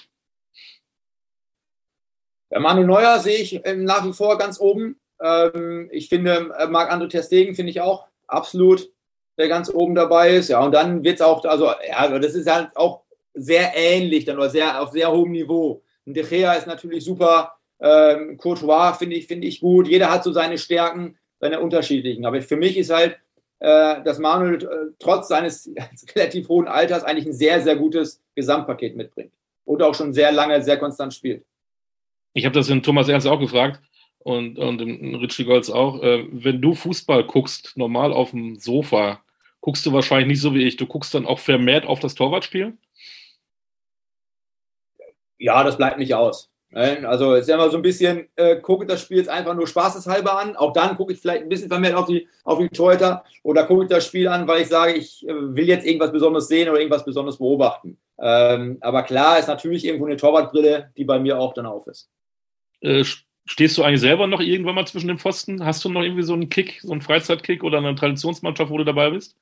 [2.51, 5.01] Ja, Manu Neuer sehe ich äh, nach wie vor ganz oben.
[5.25, 8.91] Ähm, ich finde, äh, Marc-André Terstegen finde ich auch absolut,
[9.39, 10.49] der ganz oben dabei ist.
[10.51, 14.37] Ja, und dann wird es auch, also, ja, das ist halt auch sehr ähnlich, dann
[14.37, 15.83] oder sehr, auf sehr hohem Niveau.
[16.05, 17.55] Und De Gea ist natürlich super.
[17.81, 19.89] Ähm, Courtois finde ich, finde ich gut.
[19.89, 22.27] Jeder hat so seine Stärken, seine unterschiedlichen.
[22.27, 23.17] Aber für mich ist halt,
[23.61, 25.71] dass Manuel äh, trotz seines
[26.15, 29.33] relativ hohen Alters eigentlich ein sehr, sehr gutes Gesamtpaket mitbringt.
[29.65, 31.45] Und auch schon sehr lange, sehr konstant spielt.
[32.33, 33.81] Ich habe das in Thomas Ernst auch gefragt
[34.19, 39.23] und, und im Richie Golds auch, äh, wenn du Fußball guckst, normal auf dem Sofa,
[39.61, 40.77] guckst du wahrscheinlich nicht so wie ich.
[40.77, 42.77] Du guckst dann auch vermehrt auf das Torwartspiel?
[45.39, 46.51] Ja, das bleibt nicht aus.
[46.73, 50.39] Also ist ja immer so ein bisschen, äh, gucke das Spiel jetzt einfach nur spaßeshalber
[50.39, 50.55] an.
[50.55, 53.85] Auch dann gucke ich vielleicht ein bisschen vermehrt auf die, auf die Torhüter oder gucke
[53.85, 56.79] ich das Spiel an, weil ich sage, ich äh, will jetzt irgendwas Besonderes sehen oder
[56.79, 57.97] irgendwas Besonderes beobachten.
[58.21, 62.11] Ähm, aber klar ist natürlich irgendwo eine Torwartbrille, die bei mir auch dann auf ist.
[62.81, 63.05] Äh,
[63.51, 65.65] Stehst du eigentlich selber noch irgendwann mal zwischen den Pfosten?
[65.65, 68.85] Hast du noch irgendwie so einen Kick, so einen Freizeitkick oder eine Traditionsmannschaft, wo du
[68.85, 69.39] dabei bist?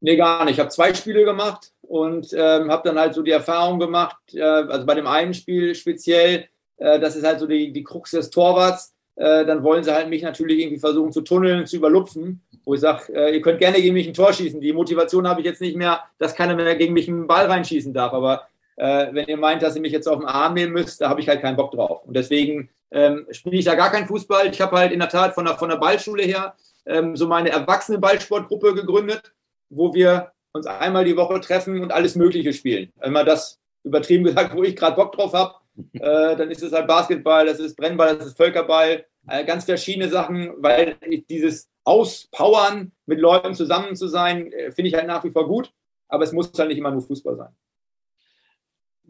[0.00, 0.54] Nee, gar nicht.
[0.54, 4.40] Ich habe zwei Spiele gemacht und ähm, habe dann halt so die Erfahrung gemacht, äh,
[4.40, 6.46] also bei dem einen Spiel speziell,
[6.78, 8.94] äh, das ist halt so die, die Krux des Torwarts.
[9.16, 12.80] Äh, dann wollen sie halt mich natürlich irgendwie versuchen zu tunneln, zu überlupfen, wo ich
[12.80, 14.58] sage, äh, ihr könnt gerne gegen mich ein Tor schießen.
[14.58, 17.92] Die Motivation habe ich jetzt nicht mehr, dass keiner mehr gegen mich einen Ball reinschießen
[17.92, 18.14] darf.
[18.14, 21.10] Aber äh, wenn ihr meint, dass ihr mich jetzt auf den Arm nehmen müsst, da
[21.10, 22.06] habe ich halt keinen Bock drauf.
[22.06, 24.46] Und deswegen ähm, spiele ich da gar keinen Fußball.
[24.46, 26.54] Ich habe halt in der Tat von der, von der Ballschule her
[26.86, 29.34] ähm, so meine erwachsene Ballsportgruppe gegründet,
[29.68, 32.92] wo wir uns einmal die Woche treffen und alles Mögliche spielen.
[33.00, 35.54] Wenn man das übertrieben gesagt, wo ich gerade Bock drauf habe,
[35.94, 40.08] äh, dann ist es halt Basketball, das ist Brennball, das ist Völkerball, äh, ganz verschiedene
[40.08, 40.96] Sachen, weil
[41.30, 45.72] dieses Auspowern mit Leuten zusammen zu sein, äh, finde ich halt nach wie vor gut,
[46.08, 47.54] aber es muss halt nicht immer nur Fußball sein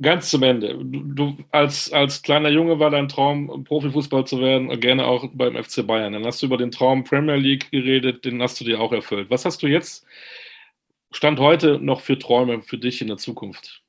[0.02, 0.78] ganz zum Ende.
[0.82, 5.86] Du, als, als kleiner Junge war dein Traum, Profifußball zu werden, gerne auch beim FC
[5.86, 6.12] Bayern.
[6.12, 9.30] Dann hast du über den Traum Premier League geredet, den hast du dir auch erfüllt.
[9.30, 10.04] Was hast du jetzt,
[11.12, 13.82] Stand heute, noch für Träume für dich in der Zukunft?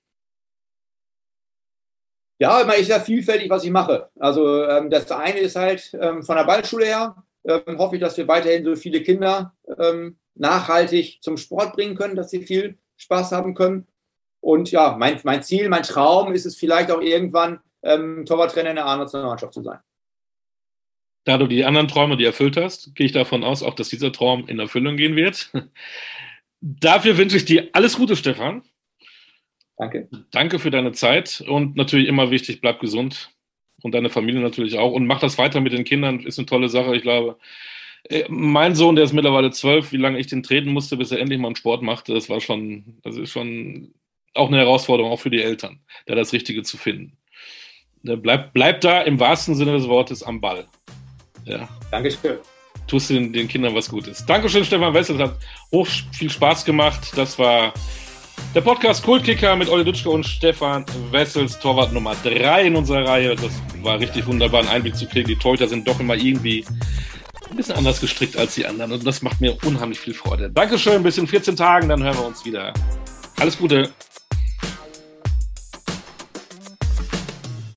[2.40, 4.10] Ja, immer ist ja vielfältig, was ich mache.
[4.20, 8.18] Also ähm, das eine ist halt ähm, von der Ballschule her, ähm, hoffe ich, dass
[8.18, 13.32] wir weiterhin so viele Kinder ähm, nachhaltig zum Sport bringen können, dass sie viel Spaß
[13.32, 13.88] haben können.
[14.42, 18.76] Und ja, mein, mein Ziel, mein Traum ist es vielleicht auch irgendwann, ähm, Torwarttrainer in
[18.76, 19.80] der A-Nationalmannschaft zu sein.
[21.26, 24.12] Da du die anderen Träume, die erfüllt hast, gehe ich davon aus, auch dass dieser
[24.12, 25.52] Traum in Erfüllung gehen wird.
[26.66, 28.64] Dafür wünsche ich dir alles Gute, Stefan.
[29.78, 30.07] Danke.
[30.32, 33.32] Danke für deine Zeit und natürlich immer wichtig, bleib gesund
[33.82, 36.70] und deine Familie natürlich auch und mach das weiter mit den Kindern, ist eine tolle
[36.70, 36.95] Sache.
[36.95, 37.38] Ich glaube,
[38.05, 41.20] äh, mein Sohn, der ist mittlerweile zwölf, wie lange ich den treten musste, bis er
[41.20, 43.93] endlich mal einen Sport machte, das war schon, das ist schon
[44.34, 47.18] auch eine Herausforderung, auch für die Eltern, da das Richtige zu finden.
[48.03, 50.66] Bleib, bleib da im wahrsten Sinne des Wortes am Ball.
[51.43, 51.68] Ja.
[51.91, 52.38] Dankeschön.
[52.88, 54.26] Tust den, den Kindern was Gutes.
[54.26, 55.18] Dankeschön, Stefan Wessel.
[55.20, 55.38] Hat
[55.72, 57.12] hoch viel Spaß gemacht.
[57.16, 57.74] Das war
[58.54, 63.36] der Podcast Kultkicker mit Olli Dutschke und Stefan Wessels, Torwart Nummer 3 in unserer Reihe.
[63.36, 65.28] Das war richtig wunderbar, einen Einblick zu kriegen.
[65.28, 66.66] Die Torhüter sind doch immer irgendwie
[67.50, 70.50] ein bisschen anders gestrickt als die anderen und das macht mir unheimlich viel Freude.
[70.50, 72.74] Dankeschön, bis in 14 Tagen, dann hören wir uns wieder.
[73.40, 73.92] Alles Gute.